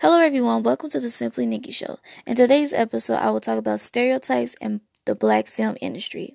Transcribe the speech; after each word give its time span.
Hello, 0.00 0.18
everyone. 0.18 0.62
Welcome 0.62 0.88
to 0.90 1.00
the 1.00 1.10
Simply 1.10 1.46
Nikki 1.46 1.70
Show. 1.70 1.98
In 2.26 2.34
today's 2.34 2.72
episode, 2.72 3.16
I 3.16 3.30
will 3.30 3.40
talk 3.40 3.58
about 3.58 3.78
stereotypes 3.78 4.56
in 4.60 4.80
the 5.04 5.14
black 5.14 5.46
film 5.46 5.76
industry. 5.80 6.34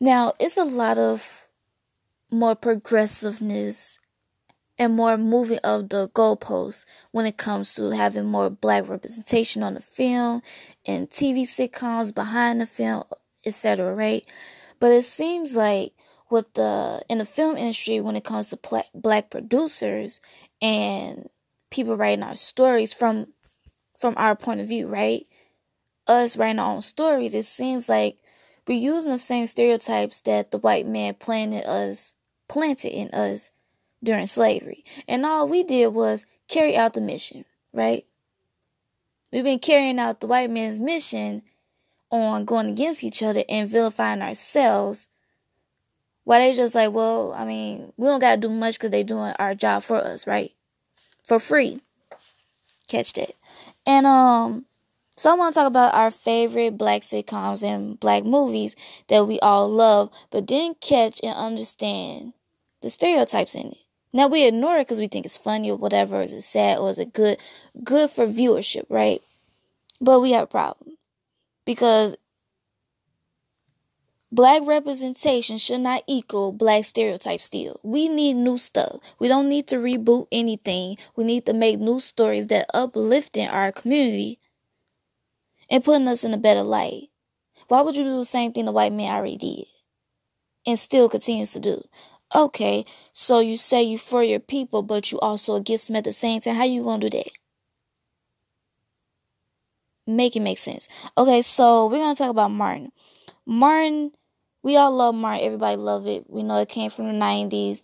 Now, 0.00 0.34
it's 0.38 0.56
a 0.56 0.64
lot 0.64 0.98
of 0.98 1.46
more 2.30 2.54
progressiveness 2.54 3.98
and 4.78 4.94
more 4.94 5.16
moving 5.16 5.60
of 5.64 5.88
the 5.88 6.08
goalposts 6.08 6.84
when 7.12 7.24
it 7.24 7.38
comes 7.38 7.74
to 7.76 7.90
having 7.90 8.26
more 8.26 8.50
black 8.50 8.88
representation 8.88 9.62
on 9.62 9.74
the 9.74 9.80
film 9.80 10.42
and 10.86 11.08
TV 11.08 11.42
sitcoms 11.42 12.14
behind 12.14 12.60
the 12.60 12.66
film, 12.66 13.04
etc. 13.46 13.94
Right? 13.94 14.26
But 14.80 14.92
it 14.92 15.04
seems 15.04 15.56
like 15.56 15.92
with 16.30 16.52
the 16.54 17.00
in 17.08 17.18
the 17.18 17.24
film 17.24 17.56
industry 17.56 18.00
when 18.00 18.16
it 18.16 18.24
comes 18.24 18.50
to 18.50 18.82
black 18.92 19.30
producers 19.30 20.20
and 20.60 21.28
people 21.70 21.96
writing 21.96 22.22
our 22.22 22.34
stories 22.36 22.92
from 22.92 23.28
from 23.98 24.14
our 24.16 24.36
point 24.36 24.60
of 24.60 24.68
view, 24.68 24.86
right? 24.86 25.22
Us 26.06 26.36
writing 26.36 26.58
our 26.58 26.74
own 26.74 26.80
stories, 26.80 27.34
it 27.34 27.44
seems 27.44 27.88
like 27.88 28.18
we're 28.66 28.78
using 28.78 29.12
the 29.12 29.18
same 29.18 29.46
stereotypes 29.46 30.20
that 30.22 30.50
the 30.50 30.58
white 30.58 30.86
man 30.86 31.14
planted 31.14 31.64
us 31.68 32.14
planted 32.48 32.90
in 32.90 33.08
us 33.10 33.50
during 34.02 34.26
slavery. 34.26 34.84
And 35.06 35.24
all 35.26 35.48
we 35.48 35.64
did 35.64 35.88
was 35.88 36.24
carry 36.48 36.76
out 36.76 36.94
the 36.94 37.00
mission, 37.00 37.44
right? 37.72 38.06
We've 39.32 39.44
been 39.44 39.58
carrying 39.58 39.98
out 39.98 40.20
the 40.20 40.26
white 40.26 40.50
man's 40.50 40.80
mission 40.80 41.42
on 42.10 42.46
going 42.46 42.68
against 42.68 43.04
each 43.04 43.22
other 43.22 43.44
and 43.48 43.68
vilifying 43.68 44.22
ourselves. 44.22 45.08
Why 46.24 46.38
they 46.38 46.54
just 46.54 46.74
like, 46.74 46.92
well, 46.92 47.32
I 47.34 47.44
mean, 47.44 47.92
we 47.96 48.06
don't 48.06 48.20
gotta 48.20 48.40
do 48.40 48.48
much 48.48 48.74
because 48.78 48.90
they 48.90 49.02
doing 49.02 49.34
our 49.38 49.54
job 49.54 49.82
for 49.82 49.96
us, 49.96 50.26
right? 50.26 50.52
For 51.28 51.38
free. 51.38 51.80
Catch 52.88 53.12
that. 53.14 53.32
And 53.86 54.06
um, 54.06 54.66
so 55.16 55.30
I 55.30 55.34
want 55.34 55.54
to 55.54 55.60
talk 55.60 55.66
about 55.66 55.94
our 55.94 56.10
favorite 56.10 56.78
black 56.78 57.02
sitcoms 57.02 57.62
and 57.62 58.00
black 58.00 58.24
movies 58.24 58.76
that 59.08 59.26
we 59.28 59.38
all 59.40 59.68
love, 59.68 60.10
but 60.30 60.46
didn't 60.46 60.80
catch 60.80 61.20
and 61.22 61.36
understand 61.36 62.32
the 62.80 62.90
stereotypes 62.90 63.54
in 63.54 63.68
it. 63.68 63.78
Now 64.12 64.26
we 64.28 64.46
ignore 64.46 64.76
it 64.78 64.86
because 64.86 65.00
we 65.00 65.06
think 65.06 65.26
it's 65.26 65.36
funny 65.36 65.70
or 65.70 65.76
whatever. 65.76 66.22
Is 66.22 66.32
it 66.32 66.42
sad 66.42 66.78
or 66.78 66.88
is 66.88 66.98
it 66.98 67.12
good? 67.12 67.38
Good 67.84 68.10
for 68.10 68.26
viewership, 68.26 68.86
right? 68.88 69.20
But 70.00 70.20
we 70.20 70.32
have 70.32 70.44
a 70.44 70.48
problem 70.48 70.96
because 71.66 72.16
black 74.30 74.62
representation 74.66 75.58
should 75.58 75.80
not 75.80 76.02
equal 76.06 76.52
black 76.52 76.84
stereotypes 76.84 77.44
still. 77.44 77.80
We 77.82 78.08
need 78.08 78.34
new 78.34 78.58
stuff. 78.58 78.98
We 79.18 79.28
don't 79.28 79.48
need 79.48 79.66
to 79.68 79.76
reboot 79.76 80.26
anything. 80.30 80.98
We 81.16 81.24
need 81.24 81.46
to 81.46 81.52
make 81.52 81.78
new 81.78 82.00
stories 82.00 82.48
that 82.48 82.70
uplifting 82.74 83.48
our 83.48 83.72
community 83.72 84.38
and 85.70 85.84
putting 85.84 86.08
us 86.08 86.24
in 86.24 86.34
a 86.34 86.38
better 86.38 86.62
light. 86.62 87.08
Why 87.68 87.82
would 87.82 87.96
you 87.96 88.04
do 88.04 88.18
the 88.18 88.24
same 88.24 88.52
thing 88.52 88.64
the 88.64 88.72
white 88.72 88.92
man 88.92 89.14
already 89.14 89.36
did 89.36 89.64
and 90.66 90.78
still 90.78 91.08
continues 91.08 91.52
to 91.52 91.60
do? 91.60 91.82
Okay, 92.34 92.84
so 93.12 93.40
you 93.40 93.56
say 93.56 93.82
you 93.82 93.96
for 93.96 94.22
your 94.22 94.40
people, 94.40 94.82
but 94.82 95.10
you 95.10 95.18
also 95.20 95.54
against 95.54 95.86
them 95.86 95.96
at 95.96 96.04
the 96.04 96.12
same 96.12 96.40
time. 96.40 96.56
How 96.56 96.64
you 96.64 96.84
gonna 96.84 97.00
do 97.00 97.10
that? 97.10 97.30
Make 100.06 100.36
it 100.36 100.40
make 100.40 100.58
sense. 100.58 100.88
Okay, 101.16 101.42
so 101.42 101.86
we're 101.86 101.98
gonna 101.98 102.14
talk 102.14 102.30
about 102.30 102.50
Martin. 102.50 102.92
Martin, 103.46 104.12
we 104.62 104.76
all 104.76 104.94
love 104.94 105.14
Martin. 105.14 105.44
Everybody 105.44 105.76
love 105.76 106.06
it. 106.06 106.28
We 106.28 106.42
know 106.42 106.58
it 106.58 106.68
came 106.68 106.90
from 106.90 107.06
the 107.06 107.14
'90s. 107.14 107.82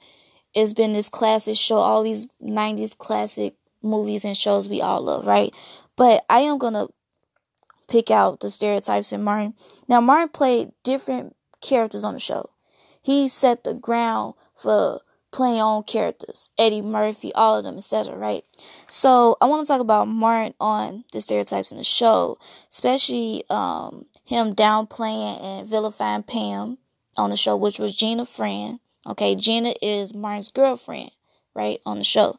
It's 0.55 0.73
been 0.73 0.93
this 0.93 1.09
classic 1.09 1.57
show. 1.57 1.77
All 1.77 2.03
these 2.03 2.27
'90s 2.43 2.97
classic 2.97 3.55
movies 3.83 4.25
and 4.25 4.37
shows 4.37 4.69
we 4.69 4.81
all 4.81 5.03
love, 5.03 5.27
right? 5.27 5.55
But 5.97 6.25
I 6.29 6.41
am 6.41 6.59
gonna 6.59 6.89
pick 7.89 8.11
out 8.11 8.41
the 8.41 8.51
stereotypes 8.51 9.13
in 9.13 9.23
Martin. 9.23 9.55
Now, 9.89 10.01
Martin 10.01 10.31
played 10.31 10.73
different 10.83 11.37
characters 11.61 12.05
on 12.05 12.15
the 12.15 12.21
show 12.21 12.51
he 13.05 13.29
set 13.29 13.65
the 13.65 13.75
ground 13.75 14.35
for 14.57 15.01
playing 15.31 15.61
on 15.61 15.83
characters, 15.83 16.51
Eddie 16.59 16.81
Murphy, 16.81 17.33
all 17.35 17.59
of 17.59 17.65
them, 17.65 17.77
etc. 17.77 18.17
Right. 18.17 18.43
So 18.89 19.37
I 19.41 19.47
want 19.47 19.65
to 19.65 19.71
talk 19.71 19.81
about 19.81 20.09
Martin 20.09 20.55
on 20.59 21.05
the 21.13 21.21
stereotypes 21.21 21.71
in 21.71 21.77
the 21.77 21.85
show, 21.85 22.39
especially 22.71 23.45
um, 23.51 24.07
him 24.25 24.55
downplaying 24.55 25.43
and 25.43 25.69
vilifying 25.69 26.23
Pam 26.23 26.79
on 27.17 27.31
the 27.31 27.37
show, 27.37 27.57
which 27.57 27.79
was 27.79 27.95
Gina 27.95 28.27
Friend. 28.27 28.81
Okay, 29.07 29.35
Gina 29.35 29.75
is 29.83 30.15
Martin's 30.15 30.51
girlfriend, 30.51 31.11
right, 31.55 31.79
on 31.85 31.99
the 31.99 32.05
show, 32.05 32.39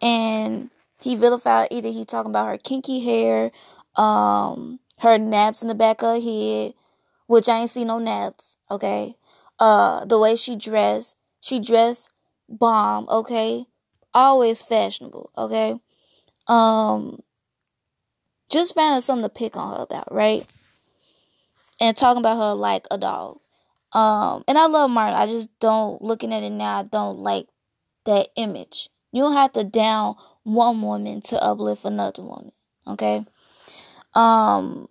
and 0.00 0.70
he 1.02 1.14
vilified 1.14 1.68
either 1.70 1.90
he 1.90 2.04
talking 2.04 2.30
about 2.30 2.46
her 2.48 2.56
kinky 2.56 3.00
hair, 3.00 3.50
um, 3.96 4.80
her 5.00 5.18
naps 5.18 5.62
in 5.62 5.68
the 5.68 5.74
back 5.74 6.02
of 6.02 6.14
her 6.14 6.20
head, 6.20 6.72
which 7.26 7.48
I 7.48 7.60
ain't 7.60 7.70
see 7.70 7.84
no 7.84 7.98
naps. 7.98 8.56
Okay, 8.70 9.14
uh 9.58 10.04
the 10.06 10.18
way 10.18 10.36
she 10.36 10.56
dressed. 10.56 11.16
She 11.40 11.60
dressed 11.60 12.10
bomb, 12.48 13.08
okay? 13.08 13.66
Always 14.12 14.62
fashionable, 14.62 15.30
okay? 15.36 15.78
Um 16.48 17.22
just 18.50 18.74
found 18.74 19.02
something 19.02 19.22
to 19.22 19.28
pick 19.28 19.56
on 19.56 19.76
her 19.76 19.82
about, 19.82 20.12
right? 20.12 20.44
And 21.80 21.96
talking 21.96 22.20
about 22.20 22.36
her 22.36 22.54
like 22.54 22.86
a 22.90 22.98
dog. 22.98 23.40
Um 23.92 24.44
and 24.46 24.58
I 24.58 24.66
love 24.66 24.90
Martin. 24.90 25.16
I 25.16 25.26
just 25.26 25.48
don't 25.60 26.00
looking 26.02 26.32
at 26.32 26.42
it 26.42 26.50
now, 26.50 26.78
I 26.80 26.82
don't 26.84 27.18
like 27.18 27.46
that 28.04 28.28
image. 28.36 28.88
You 29.12 29.22
don't 29.22 29.32
have 29.34 29.52
to 29.54 29.64
down 29.64 30.16
one 30.44 30.80
woman 30.82 31.22
to 31.22 31.42
uplift 31.42 31.84
another 31.84 32.22
woman, 32.22 32.52
okay? 32.86 33.24
Um 34.14 34.86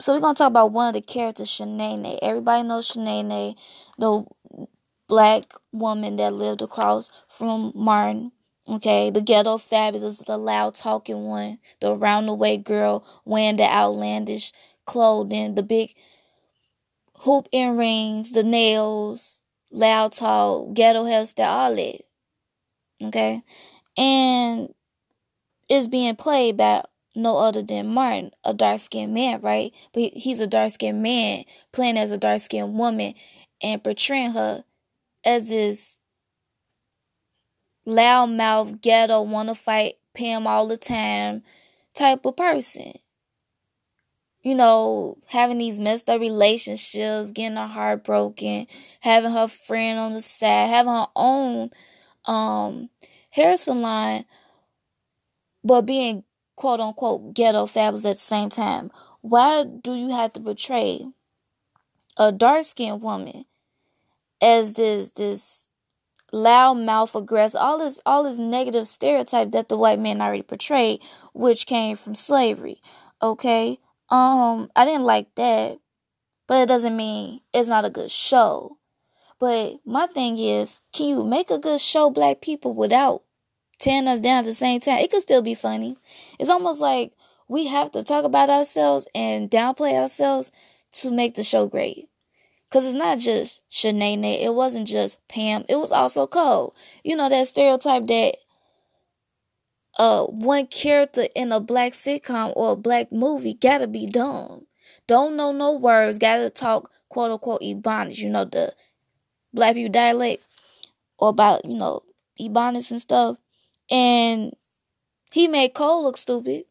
so 0.00 0.14
we're 0.14 0.20
gonna 0.20 0.34
talk 0.34 0.48
about 0.48 0.72
one 0.72 0.88
of 0.88 0.94
the 0.94 1.02
characters, 1.02 1.48
Shanae. 1.48 2.18
Everybody 2.22 2.66
knows 2.66 2.90
Shanae, 2.92 3.54
the 3.98 4.24
black 5.08 5.52
woman 5.72 6.16
that 6.16 6.32
lived 6.32 6.62
across 6.62 7.10
from 7.28 7.72
Martin. 7.74 8.32
Okay, 8.68 9.10
the 9.10 9.20
ghetto 9.20 9.58
fabulous, 9.58 10.18
the 10.18 10.38
loud 10.38 10.74
talking 10.74 11.24
one, 11.24 11.58
the 11.80 11.92
around 11.92 12.26
the 12.26 12.34
way 12.34 12.56
girl 12.56 13.04
wearing 13.24 13.56
the 13.56 13.64
outlandish 13.64 14.52
clothing, 14.90 15.54
the 15.54 15.62
big 15.62 15.94
hoop 17.20 17.48
earrings, 17.52 18.32
the 18.32 18.42
nails, 18.42 19.44
loud 19.70 20.10
talk, 20.10 20.74
ghetto 20.74 21.04
hairstyle, 21.04 21.46
all 21.46 21.76
that. 21.76 22.00
Okay, 23.00 23.42
and 23.96 24.74
it's 25.68 25.86
being 25.86 26.16
played 26.16 26.56
by 26.56 26.82
no 27.14 27.36
other 27.36 27.62
than 27.62 27.86
Martin, 27.86 28.32
a 28.42 28.52
dark 28.52 28.80
skinned 28.80 29.14
man, 29.14 29.40
right? 29.42 29.72
But 29.92 30.12
he's 30.14 30.40
a 30.40 30.48
dark 30.48 30.72
skinned 30.72 31.04
man 31.04 31.44
playing 31.72 31.96
as 31.96 32.10
a 32.10 32.18
dark 32.18 32.40
skinned 32.40 32.76
woman 32.76 33.14
and 33.62 33.84
portraying 33.84 34.32
her 34.32 34.64
as 35.24 35.48
this 35.48 36.00
loudmouth, 37.86 38.80
ghetto, 38.80 39.22
wanna 39.22 39.54
fight 39.54 39.94
Pam 40.14 40.48
all 40.48 40.66
the 40.66 40.76
time 40.76 41.44
type 41.94 42.26
of 42.26 42.36
person. 42.36 42.92
You 44.42 44.54
know, 44.54 45.18
having 45.28 45.58
these 45.58 45.78
messed 45.78 46.08
up 46.08 46.20
relationships, 46.20 47.30
getting 47.30 47.56
her 47.56 47.66
heart 47.66 48.04
broken, 48.04 48.66
having 49.00 49.32
her 49.32 49.48
friend 49.48 49.98
on 49.98 50.12
the 50.12 50.22
side, 50.22 50.68
having 50.68 50.92
her 50.92 51.08
own 51.14 51.70
um 52.24 52.88
hair 53.30 53.56
salon, 53.56 54.24
but 55.62 55.82
being 55.82 56.24
quote 56.56 56.80
unquote 56.80 57.34
ghetto 57.34 57.66
fabulous 57.66 58.04
at 58.04 58.14
the 58.14 58.18
same 58.18 58.50
time. 58.50 58.90
Why 59.20 59.64
do 59.64 59.94
you 59.94 60.10
have 60.10 60.32
to 60.34 60.40
portray 60.40 61.06
a 62.16 62.32
dark 62.32 62.64
skinned 62.64 63.02
woman 63.02 63.44
as 64.40 64.74
this 64.74 65.10
this 65.10 65.68
loud 66.32 66.74
mouth 66.74 67.14
aggressive 67.14 67.60
all 67.60 67.78
this 67.78 68.00
all 68.06 68.22
this 68.22 68.38
negative 68.38 68.86
stereotype 68.86 69.50
that 69.50 69.68
the 69.68 69.76
white 69.76 69.98
man 69.98 70.22
already 70.22 70.42
portrayed, 70.42 71.00
which 71.34 71.66
came 71.66 71.96
from 71.96 72.14
slavery. 72.14 72.80
Okay? 73.22 73.78
Um, 74.10 74.70
I 74.74 74.84
didn't 74.84 75.04
like 75.04 75.34
that. 75.36 75.78
But 76.46 76.62
it 76.62 76.66
doesn't 76.66 76.96
mean 76.96 77.40
it's 77.52 77.68
not 77.68 77.84
a 77.84 77.90
good 77.90 78.10
show. 78.10 78.76
But 79.38 79.76
my 79.84 80.06
thing 80.06 80.38
is, 80.38 80.80
can 80.92 81.06
you 81.08 81.24
make 81.24 81.50
a 81.50 81.58
good 81.58 81.80
show, 81.80 82.10
black 82.10 82.40
people, 82.40 82.74
without 82.74 83.22
tearing 83.80 84.06
us 84.06 84.20
down 84.20 84.38
at 84.38 84.44
the 84.44 84.54
same 84.54 84.78
time. 84.78 84.98
It 84.98 85.10
could 85.10 85.22
still 85.22 85.42
be 85.42 85.54
funny. 85.54 85.96
It's 86.38 86.50
almost 86.50 86.80
like 86.80 87.12
we 87.48 87.66
have 87.66 87.90
to 87.92 88.04
talk 88.04 88.24
about 88.24 88.50
ourselves 88.50 89.08
and 89.14 89.50
downplay 89.50 89.94
ourselves 89.94 90.52
to 90.92 91.10
make 91.10 91.34
the 91.34 91.42
show 91.42 91.66
great. 91.66 92.08
Cause 92.70 92.86
it's 92.86 92.94
not 92.94 93.18
just 93.18 93.68
Shanae, 93.68 94.44
it 94.44 94.54
wasn't 94.54 94.86
just 94.86 95.26
Pam, 95.26 95.64
it 95.68 95.74
was 95.74 95.90
also 95.90 96.28
Cole. 96.28 96.72
You 97.02 97.16
know 97.16 97.28
that 97.28 97.48
stereotype 97.48 98.06
that 98.06 98.36
uh 100.00 100.24
one 100.26 100.66
character 100.66 101.26
in 101.36 101.52
a 101.52 101.60
black 101.60 101.92
sitcom 101.92 102.54
or 102.56 102.72
a 102.72 102.76
black 102.76 103.12
movie 103.12 103.54
gotta 103.54 103.86
be 103.86 104.06
dumb. 104.08 104.66
Don't 105.06 105.36
know 105.36 105.52
no 105.52 105.74
words, 105.74 106.18
gotta 106.18 106.50
talk 106.50 106.90
quote 107.10 107.32
unquote 107.32 107.60
Ebonics, 107.62 108.18
you 108.18 108.30
know, 108.30 108.46
the 108.46 108.72
black 109.54 109.74
people 109.74 109.92
dialect 109.92 110.42
or 111.18 111.30
about, 111.30 111.64
you 111.64 111.76
know, 111.76 112.02
Ebonics 112.40 112.90
and 112.92 113.00
stuff. 113.00 113.38
And 113.90 114.54
He 115.32 115.48
made 115.48 115.74
Cole 115.74 116.04
look 116.04 116.16
stupid. 116.16 116.64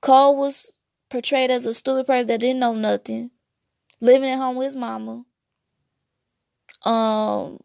Cole 0.00 0.36
was 0.36 0.72
portrayed 1.10 1.50
as 1.50 1.66
a 1.66 1.74
stupid 1.74 2.06
person 2.06 2.26
that 2.28 2.40
didn't 2.40 2.60
know 2.60 2.74
nothing, 2.74 3.30
living 4.00 4.30
at 4.30 4.38
home 4.38 4.56
with 4.56 4.66
his 4.66 4.76
mama. 4.76 5.24
Um, 6.84 7.60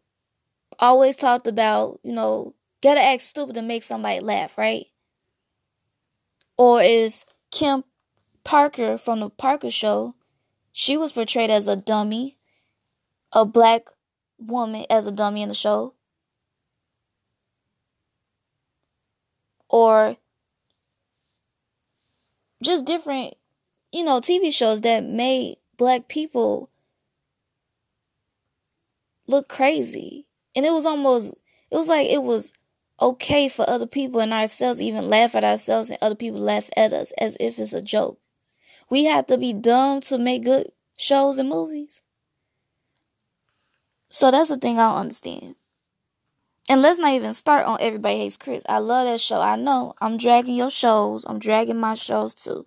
always 0.78 1.16
talked 1.16 1.46
about, 1.46 2.00
you 2.02 2.14
know, 2.14 2.54
gotta 2.82 3.02
act 3.02 3.22
stupid 3.22 3.54
to 3.54 3.62
make 3.62 3.82
somebody 3.82 4.20
laugh, 4.20 4.56
right? 4.56 4.86
Or 6.56 6.82
is 6.82 7.24
Kim 7.50 7.84
Parker 8.44 8.98
from 8.98 9.20
the 9.20 9.30
Parker 9.30 9.70
Show? 9.70 10.14
She 10.72 10.96
was 10.96 11.12
portrayed 11.12 11.50
as 11.50 11.66
a 11.66 11.76
dummy, 11.76 12.36
a 13.32 13.44
black 13.44 13.88
woman 14.38 14.86
as 14.88 15.06
a 15.06 15.12
dummy 15.12 15.42
in 15.42 15.48
the 15.48 15.54
show. 15.54 15.94
Or 19.68 20.16
just 22.62 22.84
different, 22.84 23.34
you 23.92 24.04
know, 24.04 24.20
TV 24.20 24.52
shows 24.52 24.80
that 24.82 25.04
made 25.04 25.56
black 25.76 26.08
people 26.08 26.70
look 29.26 29.48
crazy. 29.48 30.26
And 30.54 30.66
it 30.66 30.72
was 30.72 30.86
almost, 30.86 31.38
it 31.70 31.76
was 31.76 31.88
like 31.88 32.08
it 32.08 32.22
was 32.22 32.52
okay 33.00 33.48
for 33.48 33.68
other 33.68 33.86
people 33.86 34.20
and 34.20 34.32
ourselves 34.32 34.80
even 34.80 35.08
laugh 35.08 35.34
at 35.34 35.44
ourselves 35.44 35.90
and 35.90 35.98
other 36.02 36.14
people 36.14 36.40
laugh 36.40 36.68
at 36.76 36.92
us 36.92 37.12
as 37.18 37.36
if 37.40 37.58
it's 37.58 37.72
a 37.72 37.82
joke. 37.82 38.18
We 38.90 39.04
have 39.04 39.26
to 39.26 39.38
be 39.38 39.52
dumb 39.52 40.00
to 40.02 40.18
make 40.18 40.44
good 40.44 40.72
shows 40.96 41.38
and 41.38 41.48
movies. 41.48 42.02
So 44.08 44.30
that's 44.30 44.48
the 44.48 44.56
thing 44.56 44.78
I 44.78 44.90
don't 44.90 45.00
understand. 45.00 45.54
And 46.68 46.82
let's 46.82 46.98
not 46.98 47.12
even 47.12 47.32
start 47.32 47.66
on 47.66 47.78
Everybody 47.80 48.18
Hates 48.18 48.36
Chris. 48.36 48.62
I 48.68 48.78
love 48.78 49.06
that 49.06 49.20
show. 49.20 49.40
I 49.40 49.56
know 49.56 49.94
I'm 50.00 50.16
dragging 50.16 50.54
your 50.54 50.70
shows. 50.70 51.24
I'm 51.26 51.38
dragging 51.38 51.78
my 51.78 51.94
shows 51.94 52.34
too. 52.34 52.66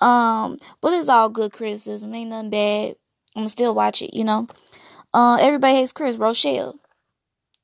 Um, 0.00 0.58
but 0.80 0.92
it's 0.92 1.08
all 1.08 1.28
good 1.28 1.52
criticism. 1.52 2.14
Ain't 2.14 2.30
nothing 2.30 2.50
bad. 2.50 2.96
I'm 3.36 3.48
still 3.48 3.74
watch 3.74 4.02
it, 4.02 4.14
you 4.14 4.24
know. 4.24 4.48
Uh, 5.14 5.38
Everybody 5.40 5.76
Hates 5.76 5.92
Chris. 5.92 6.16
Rochelle. 6.16 6.78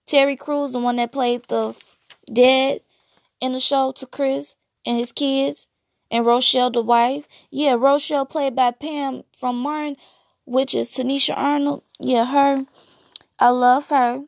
Terry 0.06 0.36
Crews, 0.36 0.72
the 0.72 0.78
one 0.78 0.96
that 0.96 1.12
played 1.12 1.44
the 1.44 1.72
dad 2.32 2.80
in 3.40 3.52
the 3.52 3.60
show 3.60 3.92
to 3.92 4.06
Chris 4.06 4.56
and 4.86 4.98
his 4.98 5.12
kids, 5.12 5.68
and 6.10 6.26
Rochelle, 6.26 6.70
the 6.70 6.82
wife. 6.82 7.28
Yeah, 7.50 7.74
Rochelle 7.74 8.26
played 8.26 8.54
by 8.54 8.70
Pam 8.70 9.24
from 9.36 9.58
Martin, 9.58 9.96
which 10.44 10.74
is 10.74 10.90
Tichina 10.90 11.36
Arnold. 11.36 11.82
Yeah, 11.98 12.26
her. 12.26 12.66
I 13.38 13.50
love 13.50 13.88
her. 13.88 14.24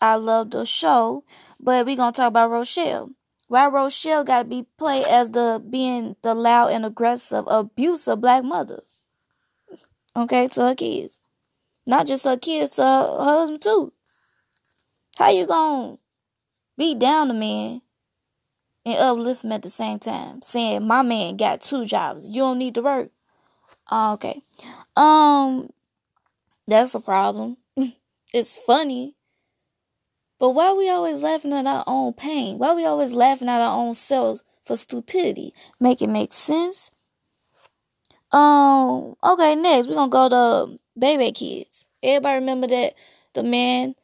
I 0.00 0.14
love 0.16 0.50
the 0.50 0.64
show, 0.64 1.24
but 1.58 1.84
we 1.84 1.94
gonna 1.96 2.12
talk 2.12 2.28
about 2.28 2.50
Rochelle. 2.50 3.10
Why 3.48 3.66
Rochelle 3.66 4.24
gotta 4.24 4.48
be 4.48 4.66
played 4.78 5.04
as 5.06 5.30
the 5.32 5.62
being 5.68 6.16
the 6.22 6.34
loud 6.34 6.72
and 6.72 6.86
aggressive, 6.86 7.44
abusive 7.48 8.20
black 8.20 8.44
mother? 8.44 8.82
Okay, 10.16 10.48
to 10.48 10.62
her 10.62 10.74
kids, 10.74 11.20
not 11.86 12.06
just 12.06 12.24
her 12.24 12.36
kids, 12.36 12.72
to 12.72 12.82
her, 12.82 13.18
her 13.18 13.24
husband 13.24 13.62
too. 13.62 13.92
How 15.16 15.30
you 15.30 15.46
gonna 15.46 15.98
beat 16.80 16.98
down 16.98 17.28
the 17.28 17.34
man 17.34 17.82
and 18.84 18.98
uplift 18.98 19.44
him 19.44 19.52
at 19.52 19.62
the 19.62 19.68
same 19.68 19.98
time, 19.98 20.42
saying 20.42 20.86
my 20.86 21.02
man 21.02 21.36
got 21.36 21.60
two 21.60 21.84
jobs, 21.84 22.28
you 22.28 22.42
don't 22.42 22.58
need 22.58 22.74
to 22.74 22.82
work? 22.82 23.10
Oh, 23.90 24.14
okay, 24.14 24.42
um, 24.96 25.70
that's 26.66 26.94
a 26.94 27.00
problem. 27.00 27.56
it's 28.32 28.58
funny 28.58 29.14
but 30.40 30.50
why 30.50 30.72
we 30.72 30.88
always 30.88 31.22
laughing 31.22 31.52
at 31.52 31.66
our 31.66 31.84
own 31.86 32.14
pain? 32.14 32.56
Why 32.58 32.72
we 32.74 32.86
always 32.86 33.12
laughing 33.12 33.50
at 33.50 33.60
our 33.60 33.78
own 33.78 33.92
selves 33.92 34.42
for 34.64 34.74
stupidity? 34.74 35.52
Make 35.78 36.00
it 36.00 36.08
make 36.08 36.32
sense? 36.32 36.90
Um, 38.32 39.16
okay, 39.22 39.54
next 39.54 39.86
we're 39.88 39.96
gonna 39.96 40.10
go 40.10 40.28
to 40.30 40.78
Bebe's 40.98 41.38
Kids. 41.38 41.86
Everybody 42.02 42.36
remember 42.36 42.66
that 42.68 42.94
the 43.34 43.42
man 43.42 43.94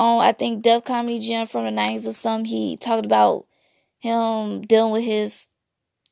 on 0.00 0.22
I 0.22 0.32
think 0.32 0.62
Def 0.62 0.84
Comedy 0.84 1.20
Jam 1.20 1.46
from 1.46 1.66
the 1.66 1.70
nineties 1.70 2.06
or 2.06 2.12
something, 2.12 2.46
he 2.46 2.76
talked 2.76 3.06
about 3.06 3.46
him 3.98 4.62
dealing 4.62 4.92
with 4.92 5.04
his 5.04 5.46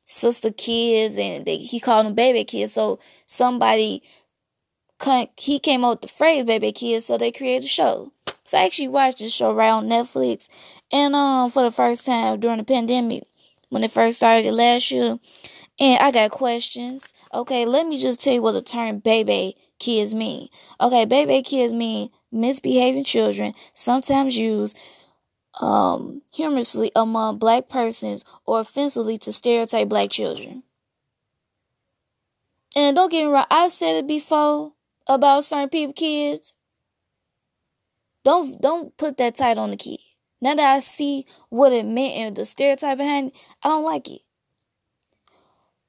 sister 0.03 0.51
kids 0.51 1.17
and 1.17 1.45
they, 1.45 1.57
he 1.57 1.79
called 1.79 2.05
them 2.05 2.15
Bebe's 2.15 2.45
kids. 2.49 2.73
So 2.73 2.99
somebody 3.25 4.03
he 5.37 5.59
came 5.59 5.83
up 5.83 5.91
with 5.91 6.01
the 6.01 6.07
phrase 6.07 6.45
Bebe's 6.45 6.73
kids, 6.75 7.05
so 7.05 7.17
they 7.17 7.31
created 7.31 7.65
a 7.65 7.67
show. 7.67 8.11
So 8.43 8.57
I 8.57 8.65
actually 8.65 8.89
watched 8.89 9.19
this 9.19 9.33
show 9.33 9.53
right 9.53 9.69
on 9.69 9.87
Netflix, 9.87 10.49
and 10.91 11.15
um 11.15 11.49
for 11.51 11.63
the 11.63 11.71
first 11.71 12.05
time 12.05 12.39
during 12.39 12.57
the 12.57 12.63
pandemic, 12.63 13.23
when 13.69 13.83
it 13.83 13.91
first 13.91 14.17
started 14.17 14.51
last 14.53 14.91
year, 14.91 15.17
and 15.79 15.99
I 15.99 16.11
got 16.11 16.31
questions. 16.31 17.13
Okay, 17.33 17.65
let 17.65 17.87
me 17.87 17.99
just 18.01 18.21
tell 18.21 18.33
you 18.33 18.41
what 18.41 18.51
the 18.51 18.61
term 18.61 18.99
Bebe's 18.99 19.53
kids 19.79 20.13
mean. 20.13 20.49
Okay, 20.79 21.05
Bebe's 21.05 21.47
kids 21.47 21.73
mean 21.73 22.09
misbehaving 22.31 23.03
children, 23.03 23.53
sometimes 23.73 24.37
used 24.37 24.77
um 25.59 26.21
humorously 26.31 26.91
among 26.95 27.37
black 27.39 27.67
persons 27.67 28.23
or 28.45 28.59
offensively 28.59 29.17
to 29.17 29.33
stereotype 29.33 29.89
black 29.89 30.09
children. 30.09 30.63
And 32.75 32.95
don't 32.95 33.11
get 33.11 33.25
me 33.25 33.31
wrong, 33.31 33.47
I've 33.49 33.71
said 33.71 33.95
it 33.95 34.07
before 34.07 34.73
about 35.07 35.43
certain 35.43 35.69
people 35.69 35.93
kids. 35.93 36.55
Don't 38.23 38.61
don't 38.61 38.95
put 38.97 39.17
that 39.17 39.35
title 39.35 39.63
on 39.63 39.71
the 39.71 39.77
kid. 39.77 39.99
Now 40.41 40.55
that 40.55 40.75
I 40.75 40.79
see 40.79 41.25
what 41.49 41.73
it 41.73 41.85
meant 41.85 42.13
and 42.13 42.35
the 42.35 42.45
stereotype 42.45 42.97
behind 42.97 43.29
it, 43.29 43.33
I 43.63 43.69
don't 43.69 43.83
like 43.83 44.09
it. 44.09 44.21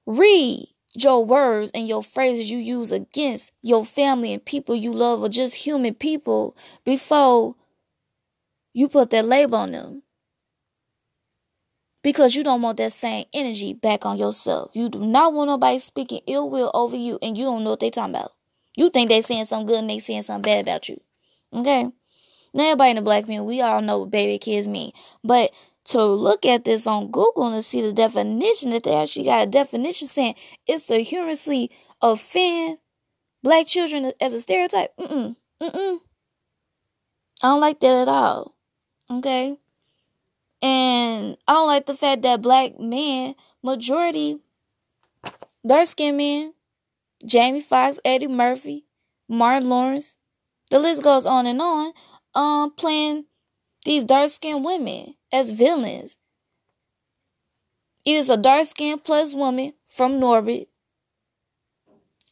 Read 0.06 0.66
your 0.94 1.25
words 1.25 1.70
and 1.75 1.87
your 1.87 2.02
phrases 2.02 2.50
you 2.50 2.58
use 2.58 2.90
against 2.90 3.52
your 3.62 3.84
family 3.84 4.32
and 4.32 4.44
people 4.44 4.75
you 4.75 4.92
love 4.92 5.22
or 5.22 5.28
just 5.28 5.54
human 5.54 5.94
people 5.94 6.56
before 6.84 7.54
you 8.72 8.88
put 8.88 9.10
that 9.10 9.25
label 9.25 9.56
on 9.56 9.72
them. 9.72 10.02
Because 12.02 12.34
you 12.34 12.42
don't 12.42 12.62
want 12.62 12.78
that 12.78 12.92
same 12.92 13.26
energy 13.34 13.75
back 13.75 14.06
on 14.06 14.16
yourself. 14.16 14.70
You 14.75 14.88
do 14.88 15.00
not 15.00 15.34
want 15.34 15.48
nobody 15.48 15.78
speaking 15.78 16.20
ill 16.26 16.48
will 16.48 16.70
over 16.72 16.96
you 16.96 17.19
and 17.20 17.36
you 17.36 17.44
don't 17.44 17.62
know 17.62 17.70
what 17.70 17.81
they 17.81 17.90
talking 17.90 18.14
about. 18.14 18.32
You 18.75 18.88
think 18.88 19.10
they 19.10 19.20
saying 19.20 19.44
something 19.44 19.66
good 19.66 19.81
and 19.81 19.90
they 19.90 19.98
saying 19.98 20.22
something 20.22 20.50
bad 20.50 20.62
about 20.62 20.88
you. 20.88 21.00
Okay? 21.52 21.90
Now, 22.54 22.64
everybody 22.64 22.90
in 22.90 22.96
the 22.96 23.02
black 23.02 23.25
community, 23.25 23.46
we 23.46 23.60
all 23.60 23.82
know 23.82 23.98
what 24.00 24.10
Bebe's 24.10 24.38
kids 24.40 24.66
mean. 24.66 24.93
But 25.22 25.50
to 25.87 26.05
look 26.05 26.44
at 26.47 26.65
this 26.65 26.87
on 26.87 27.11
Google 27.11 27.53
and 27.53 27.65
see 27.65 27.82
the 27.82 27.93
definition, 27.93 28.71
that 28.71 28.85
they 28.85 28.94
actually 28.94 29.25
got 29.25 29.49
a 29.49 29.51
definition 29.51 30.06
saying 30.06 30.34
it's 30.67 30.87
to 30.87 30.99
humorously 31.03 31.70
offend 32.03 32.79
black 33.43 33.67
children 33.67 34.13
as 34.20 34.32
a 34.32 34.41
stereotype. 34.41 34.96
Mm-mm. 34.99 35.37
Mm-mm. 35.63 35.99
I 37.43 37.49
don't 37.49 37.60
like 37.60 37.81
that 37.81 38.03
at 38.03 38.08
all. 38.08 38.55
Okay? 39.10 39.56
And 40.63 41.37
I 41.49 41.53
don't 41.53 41.67
like 41.67 41.87
the 41.87 41.94
fact 41.94 42.22
that 42.22 42.43
black 42.43 42.79
men, 42.79 43.34
majority, 43.63 44.39
dark 45.67 45.87
skinned 45.87 46.19
men, 46.19 46.55
Jamie 47.25 47.63
Foxx, 47.63 47.99
Eddie 48.05 48.29
Murphy, 48.29 48.84
Martin 49.29 49.70
Lawrence, 49.70 50.19
the 50.70 50.79
list 50.79 51.03
goes 51.03 51.27
on 51.27 51.46
and 51.46 51.60
on, 51.60 51.93
um 52.34 52.72
playing 52.72 53.25
these 53.84 54.05
dark 54.05 54.29
skinned 54.29 54.65
women 54.65 55.15
as 55.32 55.51
villains. 55.51 56.17
It 58.05 58.13
is 58.13 58.31
a 58.31 58.37
dark 58.37 58.67
skinned 58.67 59.05
plus 59.05 59.34
woman 59.34 59.75
from 59.89 60.20
Norbit. 60.20 60.69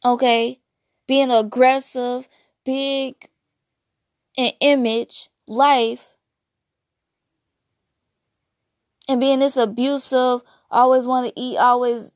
Okay. 0.03 0.59
Being 1.07 1.31
aggressive, 1.31 2.29
big 2.63 3.29
in 4.35 4.51
image, 4.59 5.29
life. 5.47 6.15
And 9.07 9.19
being 9.19 9.39
this 9.39 9.57
abusive, 9.57 10.43
always 10.69 11.07
want 11.07 11.27
to 11.27 11.39
eat, 11.39 11.57
always 11.57 12.13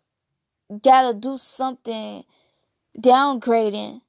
gotta 0.82 1.14
do 1.14 1.38
something 1.38 2.24
downgrading 2.98 4.02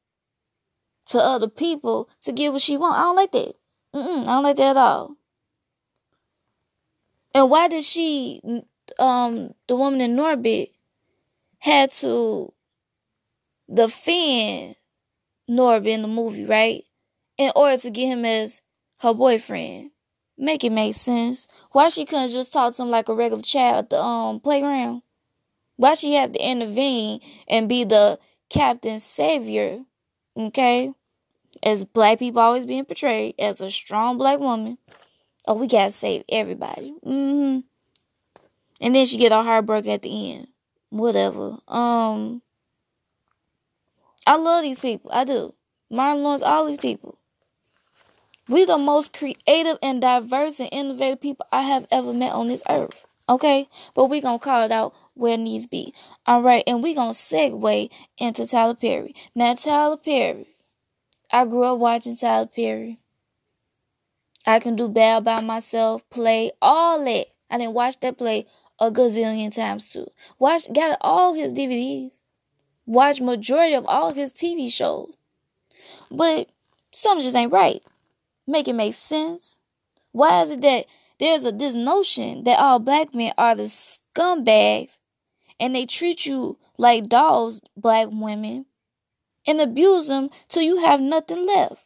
to 1.07 1.19
other 1.19 1.49
people 1.49 2.09
to 2.23 2.33
get 2.33 2.52
what 2.52 2.62
she 2.62 2.76
want. 2.76 2.99
I 2.99 3.02
don't 3.02 3.16
like 3.16 3.33
that. 3.33 3.54
Mm-mm, 3.95 4.21
I 4.21 4.25
don't 4.25 4.43
like 4.43 4.57
that 4.57 4.71
at 4.71 4.76
all. 4.76 5.16
And 7.35 7.50
why 7.50 7.69
did 7.69 7.85
she, 7.85 8.41
um, 8.99 9.55
the 9.67 9.76
woman 9.76 10.00
in 10.00 10.17
Norbit, 10.17 10.69
had 11.59 11.91
to 11.93 12.53
defend 13.73 14.76
Norbit 15.50 15.88
in 15.88 16.03
the 16.03 16.09
movie, 16.09 16.47
right? 16.47 16.83
In 17.37 17.50
order 17.57 17.76
to 17.79 17.91
get 17.91 18.07
him 18.07 18.25
as 18.25 18.62
her 19.00 19.14
boyfriend. 19.14 19.91
Make 20.37 20.64
it 20.64 20.73
make 20.73 20.95
sense. 20.95 21.47
Why 21.73 21.88
she 21.88 22.05
couldn't 22.05 22.31
just 22.31 22.53
talk 22.53 22.75
to 22.75 22.83
him 22.83 22.91
like 22.91 23.09
a 23.09 23.14
regular 23.14 23.43
child 23.43 23.85
at 23.85 23.91
the 23.91 24.03
um 24.03 24.41
playground? 24.41 25.03
Why 25.76 25.95
she 25.95 26.14
had 26.14 26.33
to 26.35 26.38
intervene 26.45 27.21
and 27.49 27.69
be 27.69 27.85
the 27.85 28.19
captain 28.49 29.00
savior? 29.00 29.81
Okay? 30.37 30.93
as 31.62 31.85
black 31.85 32.19
people 32.19 32.41
always 32.41 32.67
being 32.67 32.85
portrayed 32.85 33.35
as 33.38 33.61
a 33.61 33.71
strong 33.71 34.19
black 34.19 34.38
woman. 34.38 34.79
Oh, 35.46 35.54
we 35.54 35.66
gotta 35.66 35.90
save 35.90 36.24
everybody. 36.28 36.94
Mm-hmm. 37.04 37.60
And 38.80 38.94
then 38.94 39.06
she 39.06 39.18
get 39.18 39.32
all 39.32 39.44
heartbroken 39.44 39.90
at 39.90 40.02
the 40.02 40.32
end. 40.32 40.48
Whatever. 40.90 41.58
Um 41.68 42.42
I 44.26 44.36
love 44.36 44.62
these 44.62 44.80
people. 44.80 45.10
I 45.12 45.24
do. 45.24 45.54
Martin 45.90 46.22
Lawrence, 46.22 46.42
all 46.42 46.66
these 46.66 46.78
people. 46.78 47.18
We 48.48 48.64
the 48.64 48.78
most 48.78 49.16
creative 49.16 49.78
and 49.82 50.00
diverse 50.00 50.60
and 50.60 50.68
innovative 50.72 51.20
people 51.20 51.46
I 51.52 51.62
have 51.62 51.86
ever 51.90 52.12
met 52.12 52.32
on 52.32 52.48
this 52.48 52.62
earth. 52.68 53.06
Okay? 53.28 53.68
But 53.94 54.06
we 54.06 54.20
gonna 54.20 54.38
call 54.38 54.64
it 54.64 54.72
out 54.72 54.94
where 55.14 55.38
needs 55.38 55.66
be. 55.66 55.94
Alright, 56.28 56.64
and 56.66 56.82
we 56.82 56.94
gonna 56.94 57.10
segue 57.10 57.90
into 58.18 58.46
Tyler 58.46 58.74
Perry. 58.74 59.14
Now 59.34 59.54
Tyler 59.54 59.96
Perry. 59.96 60.46
I 61.32 61.44
grew 61.46 61.64
up 61.64 61.78
watching 61.78 62.16
Tyler 62.16 62.46
Perry. 62.46 62.98
I 64.46 64.60
can 64.60 64.76
do 64.76 64.88
bad 64.88 65.24
by 65.24 65.40
myself, 65.40 66.08
play, 66.10 66.52
all 66.60 67.04
that. 67.04 67.26
I 67.50 67.58
didn't 67.58 67.74
watch 67.74 68.00
that 68.00 68.18
play 68.18 68.46
a 68.78 68.90
gazillion 68.90 69.54
times 69.54 69.92
too. 69.92 70.06
Watch 70.38 70.72
got 70.72 70.98
all 71.00 71.34
his 71.34 71.52
DVDs. 71.52 72.20
Watch 72.86 73.20
majority 73.20 73.74
of 73.74 73.86
all 73.86 74.12
his 74.12 74.32
TV 74.32 74.70
shows. 74.70 75.16
But 76.10 76.48
something 76.90 77.24
just 77.24 77.36
ain't 77.36 77.52
right 77.52 77.82
make 78.46 78.68
it 78.68 78.74
make 78.74 78.94
sense? 78.94 79.58
Why 80.12 80.42
is 80.42 80.50
it 80.50 80.60
that 80.62 80.86
there's 81.18 81.44
a 81.44 81.52
this 81.52 81.74
notion 81.74 82.44
that 82.44 82.58
all 82.58 82.78
black 82.78 83.14
men 83.14 83.32
are 83.38 83.54
the 83.54 83.64
scumbags 83.64 84.98
and 85.58 85.74
they 85.74 85.86
treat 85.86 86.26
you 86.26 86.58
like 86.76 87.08
dolls, 87.08 87.60
black 87.76 88.08
women, 88.10 88.66
and 89.46 89.60
abuse 89.60 90.08
them 90.08 90.30
till 90.48 90.62
you 90.62 90.78
have 90.78 91.00
nothing 91.00 91.46
left? 91.46 91.84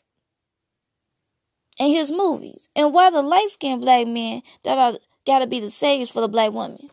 In 1.78 1.90
his 1.90 2.11
movies. 2.11 2.68
And 2.75 2.92
why 2.92 3.11
the 3.11 3.23
light 3.23 3.49
skinned 3.49 3.82
black 3.82 4.06
men 4.06 4.42
that 4.64 4.78
are 4.78 4.99
gotta 5.25 5.47
be 5.47 5.61
the 5.61 5.70
saviors 5.70 6.11
for 6.11 6.20
the 6.20 6.28
black 6.28 6.52
women? 6.52 6.90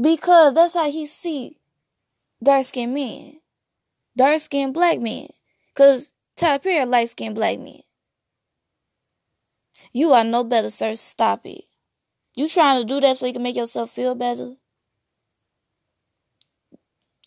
Because 0.00 0.54
that's 0.54 0.74
how 0.74 0.90
he 0.90 1.06
see 1.06 1.56
dark 2.42 2.64
skinned 2.64 2.94
men. 2.94 3.40
Dark 4.16 4.40
skinned 4.40 4.74
black 4.74 5.00
men. 5.00 5.28
Cause 5.74 6.12
Tyler 6.36 6.60
Perry 6.60 6.86
light 6.86 7.08
skinned 7.08 7.34
black 7.34 7.58
men. 7.58 7.80
You 9.92 10.12
are 10.12 10.24
no 10.24 10.44
better, 10.44 10.70
sir. 10.70 10.94
Stop 10.94 11.46
it. 11.46 11.64
You 12.36 12.46
trying 12.46 12.80
to 12.80 12.84
do 12.86 13.00
that 13.00 13.16
so 13.16 13.26
you 13.26 13.32
can 13.32 13.42
make 13.42 13.56
yourself 13.56 13.90
feel 13.90 14.14
better? 14.14 14.54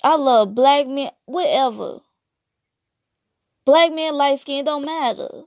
I 0.04 0.16
love 0.16 0.56
black 0.56 0.88
men, 0.88 1.12
whatever. 1.26 2.00
Black 3.64 3.94
man, 3.94 4.16
light 4.16 4.40
skin, 4.40 4.66
don't 4.66 4.86
matter. 4.86 5.44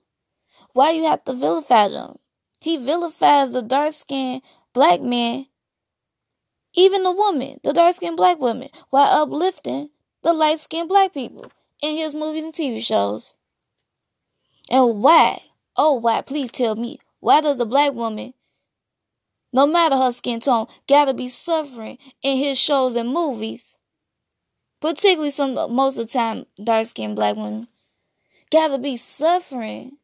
Why 0.73 0.90
you 0.90 1.04
have 1.04 1.25
to 1.25 1.33
vilify 1.33 1.88
them? 1.88 2.18
He 2.61 2.76
vilifies 2.76 3.52
the 3.52 3.62
dark 3.62 3.92
skinned 3.92 4.42
black 4.73 5.00
man, 5.00 5.47
even 6.75 7.04
the 7.04 7.12
woman, 7.12 7.61
the 7.62 7.73
dark 7.73 7.94
skinned 7.94 8.16
black 8.16 8.40
woman, 8.40 8.68
while 8.90 9.23
uplifting 9.23 9.90
the 10.23 10.33
light 10.33 10.59
skinned 10.59 10.88
black 10.88 11.12
people 11.12 11.52
in 11.80 11.97
his 11.97 12.14
movies 12.14 12.44
and 12.44 12.52
TV 12.52 12.83
shows? 12.85 13.35
And 14.71 15.02
why? 15.02 15.40
Oh, 15.76 15.94
why? 15.94 16.21
Please 16.23 16.50
tell 16.50 16.75
me. 16.75 16.99
Why 17.21 17.40
does 17.40 17.61
a 17.61 17.66
black 17.66 17.94
woman, 17.94 18.35
no 19.52 19.66
matter 19.66 19.97
her 19.97 20.12
skin 20.12 20.40
tone, 20.40 20.66
gotta 20.88 21.14
be 21.14 21.28
suffering 21.28 21.99
in 22.23 22.38
his 22.38 22.59
shows 22.59 22.97
and 22.97 23.09
movies? 23.09 23.78
Particularly 24.80 25.30
some 25.30 25.54
most 25.75 25.97
of 25.99 26.06
the 26.06 26.12
time 26.12 26.47
dark 26.62 26.87
skinned 26.87 27.16
black 27.16 27.37
women 27.37 27.68
gotta 28.54 28.78
be 28.78 28.96
suffering 28.96 29.99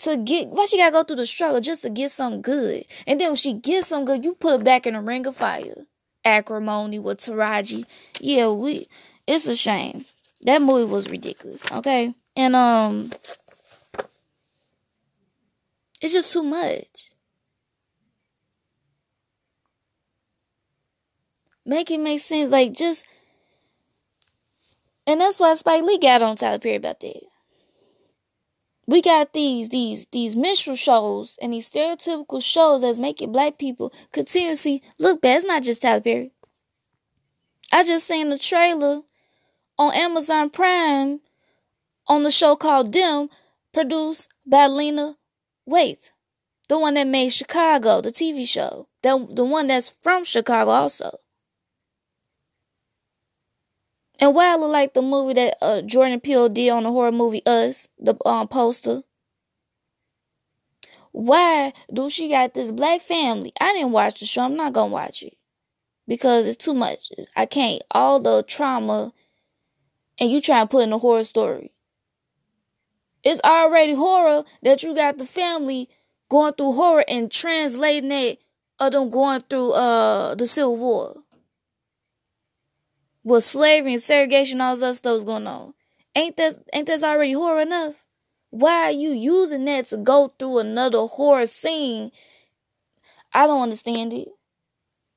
to 0.00 0.16
get 0.16 0.48
why 0.48 0.64
she 0.66 0.76
gotta 0.76 0.92
go 0.92 1.02
through 1.04 1.16
the 1.16 1.26
struggle 1.26 1.60
just 1.60 1.82
to 1.82 1.90
get 1.90 2.10
something 2.10 2.42
good. 2.42 2.84
And 3.06 3.20
then 3.20 3.28
when 3.28 3.36
she 3.36 3.54
gets 3.54 3.88
something 3.88 4.16
good, 4.16 4.24
you 4.24 4.34
put 4.34 4.58
her 4.58 4.64
back 4.64 4.86
in 4.86 4.94
a 4.94 5.00
ring 5.00 5.26
of 5.26 5.36
fire. 5.36 5.86
Acrimony 6.24 6.98
with 6.98 7.18
Taraji. 7.18 7.84
Yeah, 8.20 8.48
we 8.48 8.88
it's 9.26 9.46
a 9.46 9.54
shame. 9.54 10.04
That 10.42 10.60
movie 10.60 10.90
was 10.90 11.08
ridiculous, 11.08 11.62
okay? 11.70 12.14
And 12.36 12.56
um 12.56 13.12
it's 16.02 16.12
just 16.12 16.32
too 16.32 16.42
much. 16.42 17.12
Make 21.64 21.90
it 21.90 22.00
make 22.00 22.20
sense, 22.20 22.50
like 22.50 22.72
just 22.72 23.06
and 25.06 25.20
that's 25.20 25.40
why 25.40 25.54
Spike 25.54 25.82
Lee 25.82 25.98
got 25.98 26.22
on 26.22 26.36
Tyler 26.36 26.58
Perry 26.58 26.76
about 26.76 27.00
that. 27.00 27.22
We 28.86 29.00
got 29.00 29.32
these 29.32 29.70
these 29.70 30.06
these 30.06 30.36
minstrel 30.36 30.76
shows 30.76 31.38
and 31.40 31.52
these 31.52 31.70
stereotypical 31.70 32.42
shows 32.42 32.82
that's 32.82 32.98
making 32.98 33.32
black 33.32 33.58
people 33.58 33.92
continuously 34.12 34.82
look 34.98 35.22
bad. 35.22 35.38
It's 35.38 35.46
not 35.46 35.62
just 35.62 35.82
Tyler 35.82 36.00
Perry. 36.00 36.32
I 37.72 37.82
just 37.82 38.06
seen 38.06 38.28
the 38.28 38.38
trailer 38.38 39.02
on 39.78 39.94
Amazon 39.94 40.50
Prime 40.50 41.20
on 42.06 42.22
the 42.22 42.30
show 42.30 42.56
called 42.56 42.92
Them, 42.92 43.28
produced 43.72 44.30
by 44.46 44.66
Lena 44.66 45.16
Waithe, 45.68 46.10
the 46.68 46.78
one 46.78 46.94
that 46.94 47.06
made 47.06 47.30
Chicago, 47.30 48.00
the 48.00 48.10
TV 48.10 48.46
show, 48.46 48.88
the, 49.02 49.26
the 49.30 49.44
one 49.44 49.66
that's 49.66 49.88
from 49.88 50.24
Chicago 50.24 50.70
also. 50.70 51.18
And 54.20 54.34
why 54.34 54.52
I 54.52 54.56
look 54.56 54.70
like 54.72 54.94
the 54.94 55.02
movie 55.02 55.34
that 55.34 55.56
uh, 55.60 55.82
Jordan 55.82 56.20
Peele 56.20 56.48
did 56.48 56.70
on 56.70 56.84
the 56.84 56.90
horror 56.90 57.12
movie 57.12 57.42
Us, 57.46 57.88
the 57.98 58.14
um, 58.26 58.48
poster. 58.48 59.02
Why 61.12 61.72
do 61.92 62.10
she 62.10 62.28
got 62.28 62.54
this 62.54 62.72
black 62.72 63.00
family? 63.00 63.52
I 63.60 63.72
didn't 63.72 63.92
watch 63.92 64.18
the 64.18 64.26
show. 64.26 64.42
I'm 64.42 64.56
not 64.56 64.72
gonna 64.72 64.92
watch 64.92 65.22
it 65.22 65.36
because 66.08 66.46
it's 66.46 66.56
too 66.56 66.74
much. 66.74 67.10
I 67.36 67.46
can't. 67.46 67.82
All 67.90 68.20
the 68.20 68.42
trauma 68.42 69.12
and 70.18 70.30
you 70.30 70.40
try 70.40 70.60
to 70.60 70.66
put 70.66 70.84
in 70.84 70.92
a 70.92 70.98
horror 70.98 71.24
story. 71.24 71.70
It's 73.22 73.40
already 73.42 73.94
horror 73.94 74.44
that 74.62 74.82
you 74.82 74.94
got 74.94 75.18
the 75.18 75.26
family 75.26 75.88
going 76.28 76.54
through 76.54 76.72
horror 76.72 77.04
and 77.08 77.30
translating 77.30 78.12
it 78.12 78.40
of 78.78 78.92
them 78.92 79.08
going 79.08 79.40
through 79.42 79.72
uh 79.72 80.34
the 80.34 80.46
Civil 80.46 80.76
War. 80.76 81.14
With 83.24 83.42
slavery 83.44 83.94
and 83.94 84.02
segregation, 84.02 84.60
all 84.60 84.74
this 84.74 84.82
other 84.82 84.94
stuff 84.94 85.26
going 85.26 85.46
on. 85.46 85.74
Ain't 86.14 86.36
that 86.36 86.56
ain't 86.72 86.86
that 86.86 87.02
already 87.02 87.32
horror 87.32 87.62
enough? 87.62 88.04
Why 88.50 88.84
are 88.84 88.90
you 88.92 89.10
using 89.10 89.64
that 89.64 89.86
to 89.86 89.96
go 89.96 90.32
through 90.38 90.58
another 90.58 91.00
horror 91.06 91.46
scene? 91.46 92.12
I 93.32 93.46
don't 93.46 93.62
understand 93.62 94.12
it. 94.12 94.28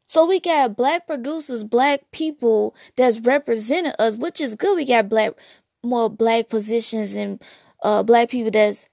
So 0.08 0.26
we 0.26 0.40
got 0.40 0.76
black 0.76 1.06
producers, 1.06 1.64
black 1.64 2.12
people 2.12 2.74
that's 2.96 3.20
representing 3.20 3.94
us, 4.00 4.18
which 4.18 4.40
is 4.42 4.56
good. 4.56 4.76
We 4.76 4.86
got 4.86 5.10
black 5.10 5.34
more 5.84 6.10
black 6.10 6.50
positions 6.50 7.14
and 7.14 7.42
uh 7.84 8.04
black 8.04 8.30
people 8.30 8.52
that's 8.52 8.90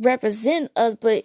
represent 0.00 0.72
us, 0.74 0.94
but 0.96 1.24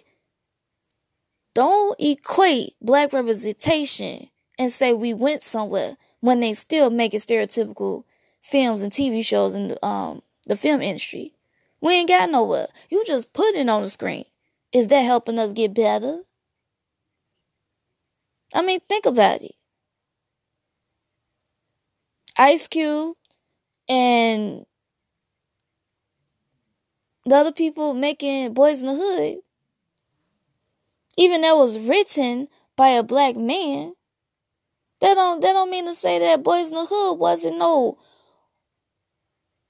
don't 1.54 1.96
equate 1.98 2.74
black 2.80 3.12
representation 3.12 4.28
and 4.58 4.70
say 4.70 4.92
we 4.92 5.14
went 5.14 5.42
somewhere 5.42 5.96
when 6.20 6.40
they 6.40 6.54
still 6.54 6.90
making 6.90 7.20
stereotypical 7.20 8.04
films 8.42 8.82
and 8.82 8.92
TV 8.92 9.22
shows 9.22 9.54
in 9.54 9.68
the, 9.68 9.86
um 9.86 10.22
the 10.46 10.56
film 10.56 10.80
industry. 10.82 11.34
We 11.80 11.94
ain't 11.94 12.08
got 12.08 12.30
nowhere. 12.30 12.68
You 12.90 13.04
just 13.06 13.32
put 13.32 13.54
it 13.54 13.68
on 13.68 13.82
the 13.82 13.88
screen. 13.88 14.24
Is 14.72 14.88
that 14.88 15.00
helping 15.02 15.38
us 15.38 15.52
get 15.52 15.74
better? 15.74 16.22
I 18.54 18.62
mean, 18.62 18.78
think 18.88 19.06
about 19.06 19.42
it. 19.42 19.56
Ice 22.36 22.66
Cube 22.66 23.16
and 23.88 24.66
the 27.24 27.34
other 27.34 27.50
people 27.52 27.94
making 27.94 28.52
Boys 28.52 28.82
in 28.82 28.86
the 28.88 28.94
Hood, 28.94 29.38
even 31.16 31.42
that 31.42 31.56
was 31.56 31.78
written 31.78 32.48
by 32.76 32.88
a 32.88 33.02
black 33.02 33.36
man, 33.36 33.94
that 35.00 35.14
don't 35.14 35.40
that 35.40 35.52
don't 35.52 35.70
mean 35.70 35.86
to 35.86 35.94
say 35.94 36.18
that 36.18 36.42
Boys 36.42 36.70
in 36.70 36.76
the 36.76 36.86
Hood 36.86 37.18
wasn't 37.18 37.58
no 37.58 37.98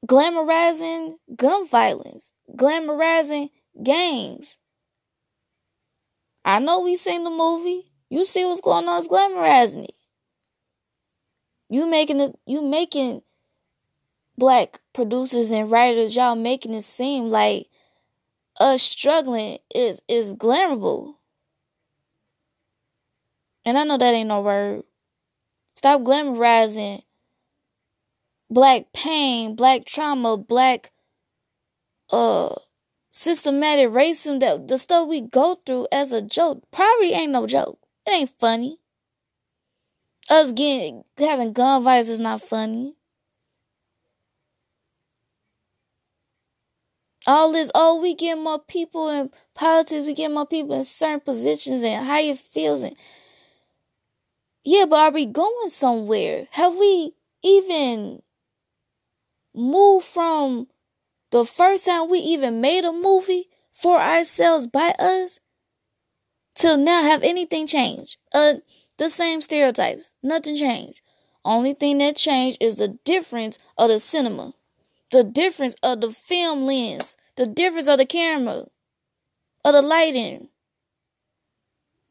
glamorizing 0.06 1.14
gun 1.36 1.66
violence, 1.68 2.32
glamorizing 2.56 3.50
gangs. 3.82 4.58
I 6.44 6.58
know 6.58 6.80
we 6.80 6.96
seen 6.96 7.24
the 7.24 7.30
movie. 7.30 7.92
You 8.08 8.24
see 8.24 8.44
what's 8.44 8.60
going 8.60 8.88
on, 8.88 8.98
it's 8.98 9.08
glamorizing 9.08 9.84
it. 9.84 9.94
You 11.68 11.86
making 11.86 12.20
it 12.20 12.36
you 12.46 12.62
making 12.62 13.22
black 14.36 14.80
producers 14.92 15.52
and 15.52 15.70
writers, 15.70 16.16
y'all 16.16 16.34
making 16.34 16.74
it 16.74 16.82
seem 16.82 17.28
like 17.28 17.68
us 18.58 18.82
struggling 18.82 19.58
is 19.72 20.02
is 20.08 20.34
glamourable. 20.34 21.14
And 23.64 23.78
I 23.78 23.84
know 23.84 23.98
that 23.98 24.14
ain't 24.14 24.28
no 24.28 24.40
word. 24.40 24.82
Stop 25.74 26.02
glamorizing 26.02 27.02
black 28.50 28.92
pain, 28.92 29.54
black 29.54 29.84
trauma, 29.84 30.36
black 30.36 30.90
uh 32.10 32.54
systematic 33.10 33.88
racism 33.90 34.40
that 34.40 34.68
the 34.68 34.78
stuff 34.78 35.08
we 35.08 35.20
go 35.20 35.60
through 35.66 35.86
as 35.92 36.12
a 36.12 36.22
joke 36.22 36.62
probably 36.70 37.12
ain't 37.12 37.32
no 37.32 37.46
joke. 37.46 37.78
It 38.06 38.12
ain't 38.12 38.30
funny. 38.30 38.78
Us 40.28 40.52
getting 40.52 41.04
having 41.18 41.52
gun 41.52 41.82
violence 41.82 42.08
is 42.08 42.20
not 42.20 42.40
funny. 42.40 42.94
All 47.26 47.52
this, 47.52 47.70
oh, 47.74 48.00
we 48.00 48.14
get 48.14 48.38
more 48.38 48.58
people 48.58 49.08
in 49.08 49.30
politics, 49.54 50.04
we 50.04 50.14
get 50.14 50.30
more 50.30 50.46
people 50.46 50.74
in 50.74 50.82
certain 50.82 51.20
positions 51.20 51.82
and 51.82 52.06
how 52.06 52.18
it 52.18 52.38
feels. 52.38 52.82
And 52.82 52.96
yeah, 54.62 54.84
but 54.84 54.96
are 54.96 55.10
we 55.10 55.26
going 55.26 55.68
somewhere? 55.68 56.46
Have 56.52 56.76
we 56.76 57.14
even 57.42 58.22
moved 59.54 60.06
from 60.06 60.68
the 61.30 61.44
first 61.44 61.86
time 61.86 62.10
we 62.10 62.18
even 62.18 62.60
made 62.60 62.84
a 62.84 62.92
movie 62.92 63.48
for 63.72 64.00
ourselves 64.00 64.66
by 64.66 64.90
us 64.98 65.40
till 66.54 66.76
now? 66.76 67.02
Have 67.02 67.22
anything 67.22 67.66
changed? 67.66 68.18
Uh, 68.32 68.54
the 68.98 69.08
same 69.08 69.40
stereotypes. 69.40 70.14
Nothing 70.22 70.56
changed. 70.56 71.00
Only 71.44 71.72
thing 71.72 71.98
that 71.98 72.16
changed 72.16 72.58
is 72.60 72.76
the 72.76 72.98
difference 73.04 73.58
of 73.78 73.88
the 73.88 73.98
cinema, 73.98 74.52
the 75.10 75.24
difference 75.24 75.74
of 75.82 76.02
the 76.02 76.12
film 76.12 76.64
lens, 76.64 77.16
the 77.36 77.46
difference 77.46 77.88
of 77.88 77.96
the 77.96 78.04
camera, 78.04 78.66
of 79.64 79.72
the 79.72 79.80
lighting. 79.80 80.48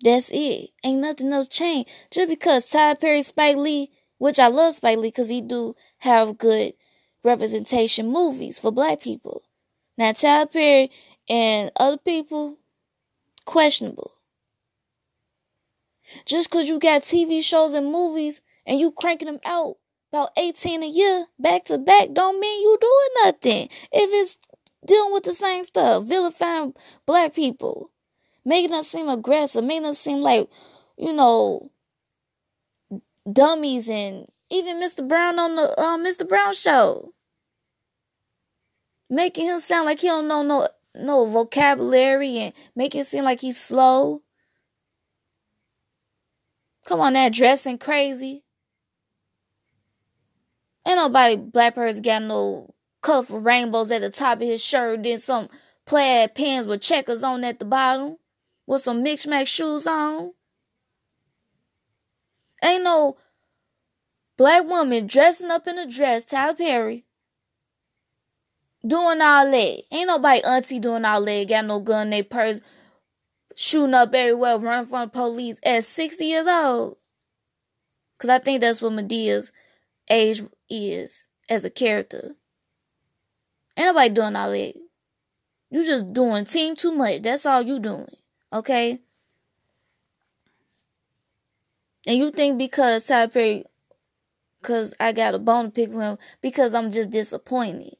That's 0.01 0.32
it. 0.34 0.70
Ain't 0.84 1.01
nothing 1.01 1.32
else 1.34 1.48
changed. 1.50 1.89
Just 2.12 2.29
because 2.29 2.70
Ty 2.70 2.96
Perry, 2.96 3.22
Spike 3.22 3.58
Lee, 3.58 3.91
which 4.18 4.39
I 4.39 4.48
love 4.48 4.75
Spike 4.75 4.98
Lee 4.98 5.10
because 5.10 5.29
he 5.29 5.41
do 5.41 5.75
have 6.00 6.38
good 6.38 6.74
representation 7.24 8.08
movies 8.08 8.60
for 8.60 8.72
black 8.72 9.01
people. 9.01 9.44
Now 9.98 10.13
Ty 10.13 10.46
Perry 10.46 10.91
and 11.27 11.72
other 11.75 11.98
people, 11.98 12.58
questionable. 13.46 14.13
Just 16.25 16.50
because 16.50 16.68
you 16.68 16.79
got 16.79 17.01
TV 17.01 17.44
shows 17.44 17.74
and 17.74 17.91
movies 17.91 18.41
and 18.65 18.79
you 18.79 18.91
cranking 18.91 19.27
them 19.27 19.39
out 19.46 19.77
about 20.12 20.32
18 20.38 20.82
a 20.82 20.88
year 20.88 21.27
back 21.38 21.65
to 21.65 21.77
back 21.77 22.13
don't 22.13 22.39
mean 22.39 22.62
you 22.62 22.77
doing 22.82 23.25
nothing. 23.25 23.70
If 23.91 24.10
it's 24.12 24.38
dealing 24.86 25.13
with 25.13 25.24
the 25.24 25.34
same 25.34 25.63
stuff, 25.63 26.06
vilifying 26.06 26.74
black 27.06 27.34
people, 27.34 27.91
making 28.50 28.74
us 28.74 28.88
seem 28.88 29.08
aggressive, 29.08 29.63
making 29.63 29.86
us 29.86 30.00
seem 30.00 30.22
like, 30.22 30.50
you 30.98 31.13
know, 31.13 31.70
dummies 33.32 33.88
and 33.88 34.25
even 34.50 34.82
Mr. 34.82 35.08
Brown 35.08 35.38
on 35.38 35.56
the 35.56 35.79
uh, 35.79 35.98
Mr. 36.00 36.27
Brown 36.27 36.53
show. 36.53 37.13
Making 39.08 39.48
him 39.48 39.60
sound 39.60 39.86
like 39.86 40.00
he 40.00 40.08
don't 40.08 40.27
know 40.27 40.41
no 40.41 40.68
no 40.96 41.25
vocabulary 41.27 42.39
and 42.39 42.53
making 42.75 43.00
him 43.00 43.06
seem 43.06 43.24
like 43.24 43.39
he's 43.39 43.60
slow. 43.60 44.24
Come 46.88 47.01
on 47.01 47.13
that 47.13 47.34
dressing 47.34 47.77
crazy. 47.77 48.44
Ain't 50.88 50.98
nobody 50.98 51.36
black 51.36 51.75
person 51.75 52.01
got 52.01 52.24
no 52.24 52.74
colorful 53.01 53.41
rainbows 53.41 53.91
at 53.91 54.01
the 54.01 54.10
top 54.10 54.41
of 54.41 54.48
his 54.48 54.63
shirt, 54.63 55.03
then 55.03 55.20
some 55.20 55.50
plaid 55.86 56.34
pants 56.34 56.68
with 56.68 56.82
checkers 56.82 57.24
on 57.24 57.44
at 57.44 57.60
the 57.60 57.65
bottom, 57.65 58.18
with 58.70 58.82
some 58.82 59.02
mixed 59.02 59.28
match 59.28 59.48
shoes 59.48 59.88
on. 59.88 60.32
Ain't 62.64 62.84
no 62.84 63.18
black 64.38 64.64
woman 64.66 65.08
dressing 65.08 65.50
up 65.50 65.68
in 65.68 65.80
a 65.80 65.88
dress, 65.88 66.24
Tyler 66.24 66.54
Perry, 66.54 67.04
doing 68.86 69.22
all 69.22 69.50
that. 69.50 69.82
Ain't 69.92 70.08
nobody 70.08 70.44
auntie 70.44 70.80
doing 70.80 71.04
all 71.04 71.26
that, 71.26 71.50
got 71.50 71.66
no 71.66 71.80
gun 71.80 72.08
in 72.08 72.10
their 72.12 72.24
purse, 72.24 72.62
shooting 73.56 73.96
up 73.96 74.14
everywhere, 74.14 74.60
running 74.60 74.86
from 74.86 75.02
the 75.02 75.08
police 75.08 75.60
at 75.64 75.84
60 75.84 76.24
years 76.24 76.46
old. 76.46 76.98
Because 78.15 78.30
I 78.30 78.38
think 78.38 78.62
that's 78.62 78.84
what 78.84 78.93
Madea's 78.93 79.52
age 80.12 80.43
is 80.70 81.28
as 81.50 81.65
a 81.65 81.72
character. 81.72 82.36
Ain't 83.76 83.88
nobody 83.88 84.10
doing 84.13 84.36
all 84.36 84.52
that. 84.52 84.76
You 85.72 85.84
just 85.84 86.13
doing 86.13 86.46
team 86.46 86.76
too 86.76 86.91
much. 86.91 87.24
That's 87.24 87.48
all 87.48 87.63
you 87.63 87.80
doing. 87.80 88.10
Okay? 88.52 89.00
And 92.08 92.18
you 92.18 92.32
think 92.32 92.58
because 92.58 93.06
Tyler 93.06 93.28
Perry, 93.30 93.66
because 94.62 94.94
I 95.00 95.12
got 95.12 95.36
a 95.36 95.40
bone 95.40 95.66
to 95.66 95.72
pick 95.72 95.90
with 95.90 96.02
him, 96.02 96.18
because 96.42 96.74
I'm 96.74 96.90
just 96.90 97.10
disappointed. 97.10 97.96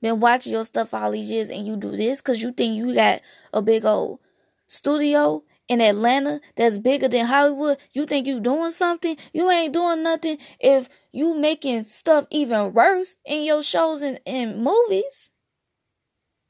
Been 0.00 0.20
watching 0.20 0.52
your 0.52 0.64
stuff 0.64 0.94
all 0.94 1.10
these 1.10 1.30
years 1.30 1.48
and 1.48 1.66
you 1.66 1.76
do 1.76 1.90
this 1.90 2.20
because 2.20 2.42
you 2.42 2.52
think 2.52 2.76
you 2.76 2.94
got 2.94 3.20
a 3.52 3.62
big 3.62 3.84
old 3.84 4.20
studio 4.66 5.42
in 5.68 5.80
Atlanta 5.80 6.40
that's 6.54 6.78
bigger 6.78 7.08
than 7.08 7.26
Hollywood, 7.26 7.78
you 7.92 8.06
think 8.06 8.26
you 8.26 8.40
doing 8.40 8.70
something? 8.70 9.16
You 9.32 9.50
ain't 9.50 9.72
doing 9.72 10.02
nothing 10.02 10.38
if 10.60 10.88
you 11.12 11.34
making 11.34 11.84
stuff 11.84 12.26
even 12.30 12.72
worse 12.72 13.16
in 13.24 13.44
your 13.44 13.62
shows 13.62 14.02
and, 14.02 14.20
and 14.26 14.62
movies. 14.62 15.30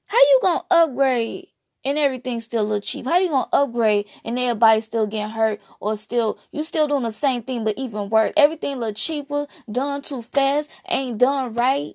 How 0.08 0.18
you 0.18 0.38
gonna 0.42 0.64
upgrade 0.70 1.46
and 1.86 1.96
everything 1.96 2.40
still 2.40 2.64
look 2.64 2.82
cheap? 2.82 3.06
How 3.06 3.18
you 3.18 3.30
gonna 3.30 3.48
upgrade 3.52 4.06
and 4.24 4.38
everybody 4.38 4.82
still 4.82 5.06
getting 5.06 5.30
hurt 5.30 5.60
or 5.80 5.96
still 5.96 6.38
you 6.50 6.64
still 6.64 6.88
doing 6.88 7.04
the 7.04 7.10
same 7.10 7.42
thing 7.42 7.64
but 7.64 7.78
even 7.78 8.10
worse? 8.10 8.32
Everything 8.36 8.76
look 8.76 8.96
cheaper, 8.96 9.46
done 9.70 10.02
too 10.02 10.20
fast, 10.20 10.70
ain't 10.88 11.18
done 11.18 11.54
right. 11.54 11.94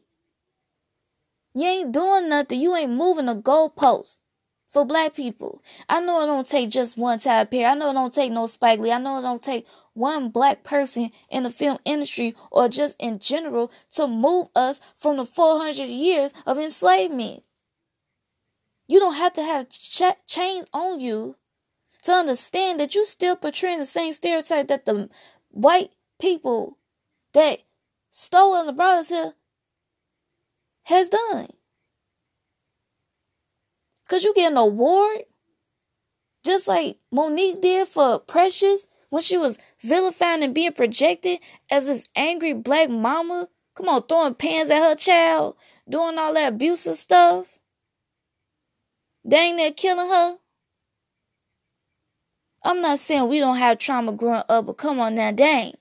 You 1.53 1.67
ain't 1.67 1.91
doing 1.91 2.29
nothing. 2.29 2.61
You 2.61 2.75
ain't 2.75 2.93
moving 2.93 3.25
the 3.25 3.35
goalposts 3.35 4.19
for 4.69 4.85
black 4.85 5.13
people. 5.13 5.61
I 5.89 5.99
know 5.99 6.23
it 6.23 6.27
don't 6.27 6.47
take 6.47 6.69
just 6.69 6.97
one 6.97 7.19
Tyler 7.19 7.45
Perry. 7.45 7.65
I 7.65 7.73
know 7.73 7.89
it 7.89 7.93
don't 7.93 8.13
take 8.13 8.31
no 8.31 8.47
Spike 8.47 8.79
Lee. 8.79 8.93
I 8.93 8.99
know 8.99 9.19
it 9.19 9.23
don't 9.23 9.43
take 9.43 9.67
one 9.93 10.29
black 10.29 10.63
person 10.63 11.11
in 11.29 11.43
the 11.43 11.49
film 11.49 11.77
industry 11.83 12.33
or 12.49 12.69
just 12.69 12.95
in 13.01 13.19
general 13.19 13.69
to 13.91 14.07
move 14.07 14.47
us 14.55 14.79
from 14.95 15.17
the 15.17 15.25
400 15.25 15.83
years 15.89 16.33
of 16.45 16.57
enslavement. 16.57 17.43
You 18.91 18.99
don't 18.99 19.13
have 19.13 19.31
to 19.33 19.41
have 19.41 19.69
ch- 19.69 20.27
chains 20.27 20.67
on 20.73 20.99
you 20.99 21.37
to 22.03 22.11
understand 22.11 22.81
that 22.81 22.93
you're 22.93 23.05
still 23.05 23.37
portraying 23.37 23.79
the 23.79 23.85
same 23.85 24.11
stereotype 24.11 24.67
that 24.67 24.83
the 24.83 25.09
white 25.49 25.91
people 26.19 26.77
that 27.31 27.59
stole 28.09 28.53
us 28.53 28.67
us 28.67 29.07
here 29.07 29.33
has 30.83 31.07
done. 31.07 31.47
Cause 34.09 34.25
you 34.25 34.33
get 34.33 34.51
an 34.51 34.57
award, 34.57 35.19
just 36.43 36.67
like 36.67 36.97
Mo'Nique 37.13 37.61
did 37.61 37.87
for 37.87 38.19
Precious 38.19 38.87
when 39.09 39.21
she 39.21 39.37
was 39.37 39.57
vilifying 39.79 40.43
and 40.43 40.53
being 40.53 40.73
projected 40.73 41.39
as 41.69 41.85
this 41.85 42.03
angry 42.17 42.51
black 42.51 42.89
mama. 42.89 43.47
Come 43.73 43.87
on, 43.87 44.03
throwing 44.03 44.35
pans 44.35 44.69
at 44.69 44.83
her 44.83 44.95
child, 44.95 45.55
doing 45.87 46.17
all 46.17 46.33
that 46.33 46.51
abusive 46.51 46.95
stuff. 46.95 47.60
Dang, 49.27 49.55
they're 49.55 49.71
killing 49.71 50.09
her. 50.09 50.37
I'm 52.63 52.81
not 52.81 52.99
saying 52.99 53.27
we 53.27 53.39
don't 53.39 53.57
have 53.57 53.79
trauma 53.79 54.11
growing 54.11 54.43
up, 54.47 54.65
but 54.67 54.77
come 54.77 54.99
on 54.99 55.15
now, 55.15 55.31
dang. 55.31 55.73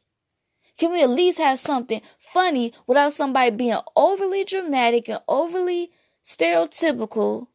Can 0.79 0.93
we 0.93 1.03
at 1.03 1.11
least 1.11 1.39
have 1.39 1.59
something 1.59 2.01
funny 2.19 2.73
without 2.87 3.13
somebody 3.13 3.55
being 3.55 3.79
overly 3.95 4.45
dramatic 4.45 5.09
and 5.09 5.21
overly 5.29 5.91
stereotypical 6.25 7.49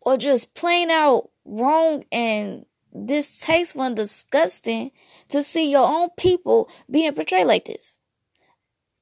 or 0.00 0.16
just 0.16 0.54
plain 0.54 0.90
out 0.90 1.30
wrong 1.44 2.04
and 2.10 2.64
distasteful 3.04 3.82
and 3.82 3.96
disgusting 3.96 4.92
to 5.28 5.42
see 5.42 5.70
your 5.70 5.86
own 5.86 6.08
people 6.16 6.70
being 6.90 7.12
portrayed 7.12 7.46
like 7.46 7.66
this. 7.66 7.98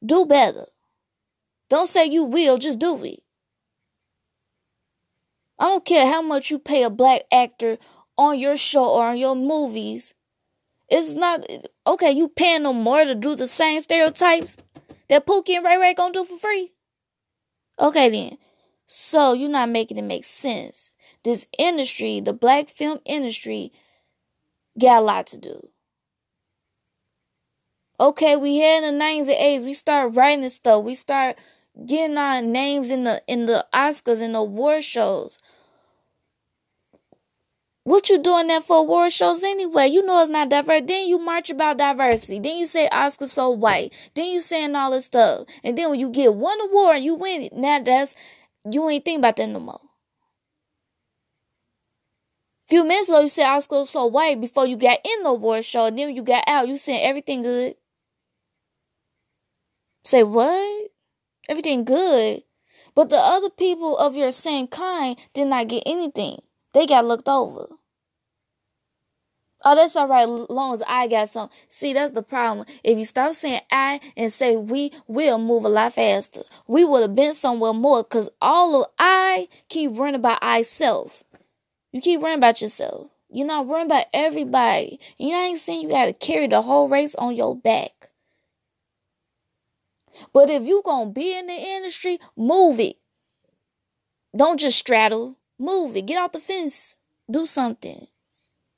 Do 0.05 0.27
better. 0.27 0.67
Don't 1.69 1.89
say 1.89 2.07
you 2.07 2.25
will, 2.25 2.59
just 2.59 2.79
do 2.79 3.03
it. 3.05 3.23
I 5.63 5.67
don't 5.67 5.85
care 5.85 6.09
how 6.09 6.23
much 6.23 6.51
you 6.51 6.59
pay 6.59 6.83
a 6.83 6.91
black 6.91 7.23
actor 7.31 7.79
on 8.19 8.37
your 8.37 8.57
show 8.57 8.85
or 8.85 9.07
on 9.07 9.17
your 9.17 9.37
movies. 9.37 10.13
It's 10.89 11.15
not 11.15 11.47
okay. 11.87 12.11
You 12.11 12.27
paying 12.27 12.65
them 12.65 12.83
more 12.83 13.05
to 13.05 13.15
do 13.15 13.37
the 13.37 13.47
same 13.47 13.81
stereotypes 13.81 14.57
that 15.09 15.25
Pookie 15.25 15.55
and 15.55 15.65
Ray 15.65 15.77
Ray 15.79 15.95
gonna 15.95 16.15
do 16.15 16.25
for 16.25 16.37
free. 16.37 16.73
Okay 17.79 18.11
then. 18.11 18.39
So 18.87 19.35
you're 19.35 19.49
not 19.49 19.69
making 19.69 19.99
it 19.99 20.03
make 20.03 20.25
sense. 20.25 20.97
This 21.23 21.47
industry, 21.57 22.19
the 22.19 22.33
black 22.33 22.69
film 22.69 22.99
industry, 23.05 23.73
got 24.77 24.99
a 24.99 25.01
lot 25.01 25.29
to 25.29 25.39
do. 25.39 25.69
Okay, 28.01 28.35
we 28.35 28.57
had 28.57 28.83
the 28.83 28.89
90s 28.89 29.29
and 29.29 29.61
80s. 29.61 29.65
We 29.65 29.75
start 29.75 30.17
writing 30.17 30.43
this 30.43 30.57
stuff. 30.57 30.83
We 30.85 30.97
start 30.97 31.39
getting 31.87 32.19
our 32.19 32.43
names 32.43 32.91
in 32.91 33.05
the 33.05 33.23
in 33.29 33.47
the 33.47 33.65
Oscars 33.73 34.21
and 34.21 34.35
the 34.35 34.41
award 34.41 34.83
shows. 34.83 35.41
What 37.85 38.09
you 38.09 38.23
doing 38.23 38.47
that 38.47 38.63
for 38.63 38.79
award 38.79 39.13
shows 39.13 39.43
anyway? 39.43 39.89
You 39.89 40.07
know 40.07 40.21
it's 40.21 40.31
not 40.31 40.49
diverse. 40.49 40.83
Then 40.87 41.09
you 41.09 41.19
march 41.19 41.51
about 41.51 41.79
diversity. 41.79 42.39
Then 42.39 42.57
you 42.59 42.67
say 42.67 42.89
Oscar 42.89 43.27
so 43.27 43.51
white. 43.51 43.93
Then 44.15 44.27
you 44.27 44.41
saying 44.41 44.77
all 44.77 44.93
this 44.93 45.07
stuff. 45.07 45.47
And 45.65 45.77
then 45.77 45.91
when 45.91 45.99
you 45.99 46.11
get 46.11 46.35
one 46.35 46.61
award 46.61 46.97
and 46.97 47.05
you 47.05 47.17
win 47.17 47.43
it, 47.43 47.53
now 47.53 47.81
that's 47.81 48.15
you 48.71 48.89
ain't 48.89 49.05
think 49.05 49.19
about 49.19 49.37
that 49.37 49.49
no 49.49 49.59
more. 49.59 49.81
Few 52.63 52.85
minutes 52.85 53.09
ago 53.09 53.21
you 53.21 53.29
said 53.29 53.49
Oscar 53.49 53.85
so 53.85 54.07
white 54.07 54.41
before 54.41 54.67
you 54.67 54.77
got 54.77 55.01
in 55.05 55.25
the 55.25 55.31
award 55.31 55.65
show. 55.65 55.87
And 55.87 55.99
then 55.99 56.07
when 56.07 56.17
you 56.17 56.23
got 56.23 56.45
out, 56.47 56.69
you 56.69 56.77
saying 56.77 57.05
everything 57.05 57.43
good. 57.43 57.75
Say 60.05 60.23
what? 60.23 60.91
Everything 61.49 61.85
good. 61.85 62.45
But 62.95 63.11
the 63.11 63.19
other 63.19 63.51
people 63.51 63.99
of 63.99 64.17
your 64.17 64.31
same 64.31 64.69
kind 64.69 65.17
did 65.35 65.49
not 65.49 65.67
get 65.67 65.83
anything. 65.85 66.43
They 66.73 66.87
got 66.87 67.05
looked 67.05 67.29
over. 67.29 67.69
Oh, 69.65 69.77
that's 69.77 69.95
all 69.95 70.09
right, 70.09 70.25
long 70.29 70.75
as 70.75 70.83
I 70.89 71.07
got 71.07 71.29
some. 71.29 71.49
See, 71.69 71.93
that's 71.93 72.13
the 72.13 72.23
problem. 72.23 72.67
If 72.83 72.99
you 72.99 73.05
stop 73.05 73.33
saying 73.35 73.61
I 73.71 74.01
and 74.17 74.33
say 74.33 74.57
we, 74.57 74.93
we'll 75.07 75.39
move 75.39 75.65
a 75.65 75.69
lot 75.69 75.95
faster. 75.95 76.43
We 76.67 76.85
would 76.85 77.03
have 77.03 77.15
been 77.15 77.35
somewhere 77.35 77.73
more 77.73 78.03
because 78.03 78.29
all 78.41 78.83
of 78.83 78.91
I 78.99 79.49
keep 79.69 79.93
worrying 79.93 80.17
about 80.17 80.41
I 80.43 80.63
self. 80.63 81.23
You 81.93 82.01
keep 82.01 82.21
worrying 82.21 82.39
about 82.39 82.61
yourself. 82.61 83.09
You're 83.31 83.47
not 83.47 83.67
worrying 83.67 83.87
about 83.87 84.07
everybody. 84.13 84.99
You 85.17 85.31
know, 85.31 85.39
I 85.39 85.45
ain't 85.45 85.59
saying 85.59 85.83
you 85.83 85.89
got 85.91 86.07
to 86.07 86.13
carry 86.13 86.49
the 86.49 86.63
whole 86.63 86.89
race 86.89 87.15
on 87.15 87.37
your 87.37 87.57
back. 87.57 88.09
But 90.33 90.51
if 90.51 90.65
you 90.65 90.83
gonna 90.85 91.11
be 91.11 91.37
in 91.37 91.47
the 91.47 91.55
industry, 91.55 92.19
move 92.37 92.81
it. 92.81 92.97
Don't 94.37 94.59
just 94.61 94.79
straddle. 94.79 95.37
Move 95.59 95.97
it. 95.97 96.07
Get 96.07 96.21
off 96.21 96.33
the 96.33 96.41
fence. 96.41 96.97
Do 97.31 97.47
something. 97.47 98.07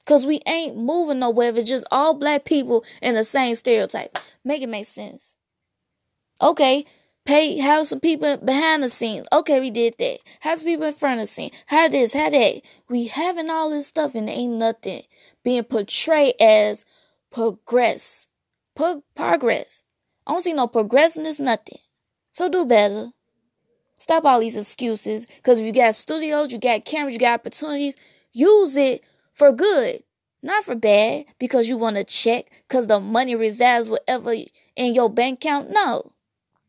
Cause 0.07 0.27
we 0.27 0.41
ain't 0.47 0.77
moving 0.77 1.21
nowhere 1.21 1.49
if 1.49 1.57
it's 1.57 1.69
just 1.69 1.87
all 1.91 2.13
black 2.15 2.45
people 2.45 2.85
in 3.01 3.15
the 3.15 3.25
same 3.25 3.55
stereotype. 3.55 4.19
Make 4.45 4.63
it 4.63 4.69
make 4.69 4.85
sense. 4.85 5.37
Okay, 6.43 6.85
pay 7.25 7.57
have 7.57 7.87
some 7.87 8.01
people 8.01 8.37
behind 8.37 8.83
the 8.83 8.91
scenes. 8.91 9.27
Okay, 9.33 9.61
we 9.61 9.71
did 9.71 9.95
that. 9.99 10.19
Have 10.41 10.59
some 10.59 10.67
people 10.67 10.87
in 10.87 10.93
front 10.93 11.21
of 11.21 11.23
the 11.23 11.27
scene. 11.27 11.53
How 11.67 11.89
this, 11.89 12.13
how 12.13 12.29
that. 12.29 12.61
We 12.91 13.07
having 13.07 13.49
all 13.49 13.71
this 13.71 13.87
stuff 13.87 14.15
and 14.15 14.29
ain't 14.29 14.55
nothing 14.55 15.05
being 15.43 15.65
portrayed 15.65 16.35
as 16.39 16.85
progress. 17.31 18.27
Pro- 18.77 19.05
progress. 19.15 19.85
I 20.27 20.33
don't 20.33 20.43
see 20.43 20.53
no 20.53 20.67
progressing 20.67 21.25
is 21.25 21.41
nothing. 21.41 21.79
So 22.31 22.51
do 22.51 22.67
better. 22.67 23.13
Stop 23.99 24.25
all 24.25 24.41
these 24.41 24.57
excuses. 24.57 25.27
Because 25.27 25.59
if 25.61 25.67
you 25.67 25.73
got 25.73 25.95
studios, 25.95 26.53
you 26.53 26.59
got 26.59 26.85
cameras, 26.85 27.15
you 27.15 27.21
got 27.21 27.41
opportunities, 27.41 27.97
use 28.33 28.77
it 28.77 29.03
for 29.33 29.53
good, 29.53 30.03
not 30.43 30.65
for 30.65 30.75
bad, 30.75 31.25
because 31.39 31.69
you 31.69 31.77
want 31.77 31.97
to 31.97 32.05
check, 32.05 32.47
because 32.69 32.87
the 32.87 33.01
money 33.01 33.35
resides 33.35 33.89
wherever 33.89 34.35
in 34.77 34.95
your 34.95 35.09
bank 35.11 35.39
account. 35.45 35.71
No. 35.71 36.11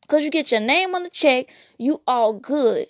Because 0.02 0.24
you 0.24 0.30
get 0.30 0.52
your 0.52 0.62
name 0.62 0.94
on 0.94 1.04
the 1.04 1.10
check, 1.10 1.48
you 1.78 2.02
all 2.08 2.34
good. 2.34 2.88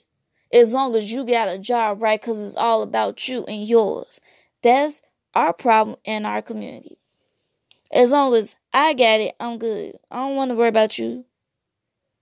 As 0.54 0.74
long 0.74 0.95
as 0.95 1.12
you 1.12 1.26
got 1.26 1.50
a 1.50 1.58
job 1.58 2.02
right, 2.02 2.19
because 2.19 2.45
it's 2.45 2.56
all 2.56 2.82
about 2.82 3.28
you 3.28 3.45
and 3.45 3.67
yours. 3.67 4.19
That's 4.62 5.02
our 5.34 5.54
problem 5.54 5.98
in 6.06 6.26
our 6.26 6.41
community. 6.41 6.98
As 7.91 8.12
long 8.12 8.34
as 8.34 8.56
I 8.74 8.93
got 8.93 9.19
it, 9.19 9.36
I'm 9.39 9.58
good. 9.58 9.95
I 10.12 10.17
don't 10.17 10.36
want 10.36 10.52
to 10.52 10.56
worry 10.56 10.69
about 10.69 10.98
you. 10.98 11.26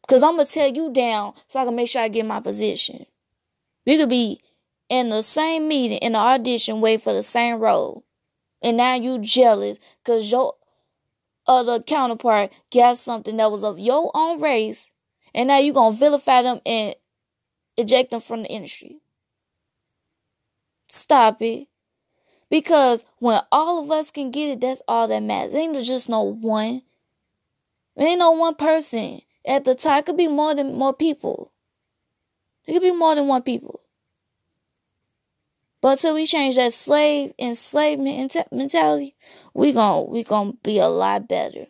Cause 0.07 0.21
I'm 0.21 0.33
gonna 0.33 0.45
tell 0.45 0.69
you 0.69 0.91
down 0.91 1.33
so 1.47 1.59
I 1.59 1.65
can 1.65 1.75
make 1.75 1.87
sure 1.87 2.01
I 2.01 2.09
get 2.09 2.25
my 2.25 2.39
position. 2.39 3.05
We 3.85 3.97
could 3.97 4.09
be 4.09 4.41
in 4.89 5.09
the 5.09 5.23
same 5.23 5.67
meeting, 5.67 5.97
in 5.99 6.13
the 6.13 6.19
audition, 6.19 6.81
wait 6.81 7.01
for 7.01 7.13
the 7.13 7.23
same 7.23 7.59
role. 7.59 8.03
And 8.61 8.77
now 8.77 8.95
you 8.95 9.19
jealous 9.19 9.79
because 10.03 10.31
your 10.31 10.55
other 11.47 11.79
counterpart 11.79 12.51
got 12.71 12.97
something 12.97 13.37
that 13.37 13.51
was 13.51 13.63
of 13.63 13.79
your 13.79 14.11
own 14.13 14.41
race. 14.41 14.91
And 15.33 15.47
now 15.47 15.57
you 15.57 15.73
gonna 15.73 15.95
vilify 15.95 16.41
them 16.41 16.61
and 16.65 16.95
eject 17.77 18.11
them 18.11 18.21
from 18.21 18.43
the 18.43 18.49
industry. 18.49 18.99
Stop 20.87 21.41
it. 21.41 21.67
Because 22.49 23.03
when 23.17 23.41
all 23.51 23.83
of 23.83 23.89
us 23.89 24.11
can 24.11 24.31
get 24.31 24.51
it, 24.51 24.61
that's 24.61 24.81
all 24.87 25.07
that 25.07 25.23
matters. 25.23 25.53
It 25.53 25.57
ain't 25.57 25.83
just 25.83 26.07
no 26.07 26.21
one. 26.21 26.83
It 27.95 28.03
ain't 28.03 28.19
no 28.19 28.31
one 28.31 28.55
person 28.55 29.21
at 29.45 29.65
the 29.65 29.75
time. 29.75 29.99
It 29.99 30.06
could 30.06 30.17
be 30.17 30.27
more 30.27 30.56
than 30.56 30.75
more 30.75 30.93
people. 30.93 31.51
It 32.65 32.73
could 32.73 32.82
be 32.82 32.93
more 32.93 33.15
than 33.15 33.27
one 33.27 33.43
people. 33.43 33.82
But 35.82 35.93
until 35.93 36.15
we 36.15 36.25
change 36.25 36.56
that 36.56 36.71
slave 36.71 37.34
enslavement 37.38 38.36
mentality, 38.51 39.15
we 39.53 39.73
gon' 39.73 40.10
we 40.10 40.23
gonna 40.23 40.53
be 40.63 40.79
a 40.79 40.88
lot 40.88 41.27
better. 41.27 41.67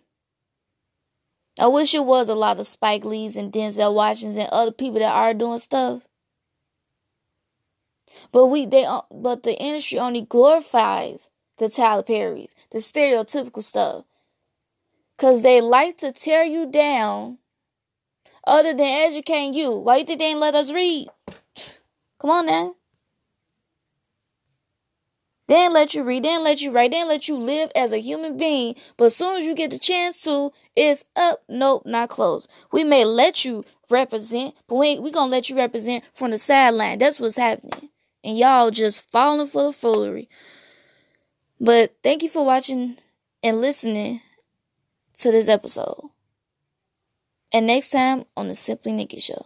I 1.60 1.68
wish 1.68 1.94
it 1.94 2.06
was 2.06 2.30
a 2.30 2.36
lot 2.36 2.60
of 2.60 2.68
Spike 2.68 3.06
Lee's 3.06 3.36
and 3.36 3.52
Denzel 3.52 3.94
Washington 3.94 4.42
and 4.42 4.50
other 4.52 4.72
people 4.72 5.00
that 5.00 5.14
are 5.14 5.34
doing 5.34 5.58
stuff. 5.58 6.06
But 8.32 8.48
we 8.48 8.66
they 8.66 8.86
uh, 8.86 9.02
but 9.12 9.44
the 9.44 9.60
industry 9.60 9.98
only 10.00 10.22
glorifies 10.22 11.30
the 11.58 11.70
Tyler 11.70 12.04
Perrys, 12.04 12.54
the 12.72 12.80
stereotypical 12.80 13.64
stuff. 13.64 14.06
Cause 15.18 15.42
they 15.42 15.62
like 15.62 15.98
to 16.00 16.12
tear 16.12 16.44
you 16.44 16.66
down 16.70 17.38
other 18.46 18.74
than 18.74 18.88
educating 18.88 19.54
you. 19.54 19.72
Why 19.72 19.98
you 19.98 20.06
think 20.06 20.20
they 20.20 20.26
ain't 20.28 20.40
let 20.40 20.56
us 20.56 20.72
read? 20.72 21.08
Come 22.20 22.32
on 22.32 22.46
now. 22.46 22.76
They 25.48 25.56
ain't 25.56 25.74
let 25.74 25.94
you 25.94 26.04
read, 26.04 26.24
they 26.24 26.30
ain't 26.30 26.44
let 26.44 26.62
you 26.62 26.72
write, 26.72 26.92
they 26.92 26.98
ain't 26.98 27.10
let 27.10 27.28
you 27.28 27.38
live 27.38 27.70
as 27.76 27.92
a 27.92 27.98
human 28.00 28.38
being. 28.38 28.76
But 28.96 29.06
as 29.06 29.16
soon 29.16 29.38
as 29.38 29.46
you 29.46 29.54
get 29.54 29.72
the 29.72 29.80
chance 29.80 30.22
to, 30.24 30.54
it's 30.76 31.04
up. 31.16 31.44
Nope, 31.50 31.84
not 31.86 32.10
close. 32.10 32.48
We 32.72 32.84
may 32.84 33.04
let 33.04 33.44
you 33.44 33.66
represent, 33.90 34.56
but 34.68 34.76
we 34.76 35.00
we 35.00 35.12
gonna 35.12 35.30
let 35.32 35.50
you 35.50 35.58
represent 35.58 36.06
from 36.14 36.32
the 36.32 36.38
sideline. 36.38 36.98
That's 36.98 37.20
what's 37.20 37.38
happening. 37.38 37.90
And 38.24 38.38
y'all 38.38 38.72
just 38.72 39.12
falling 39.12 39.48
for 39.48 39.64
the 39.64 39.74
foolery. 39.74 40.30
But 41.60 41.94
thank 42.04 42.24
you 42.24 42.30
for 42.30 42.46
watching 42.46 42.98
and 43.44 43.60
listening 43.60 44.22
to 45.20 45.32
this 45.32 45.50
episode. 45.50 46.10
And 47.54 47.68
next 47.68 47.92
time 47.92 48.26
on 48.36 48.48
the 48.48 48.56
Simply 48.56 48.92
Nikki 48.94 49.20
Show. 49.20 49.46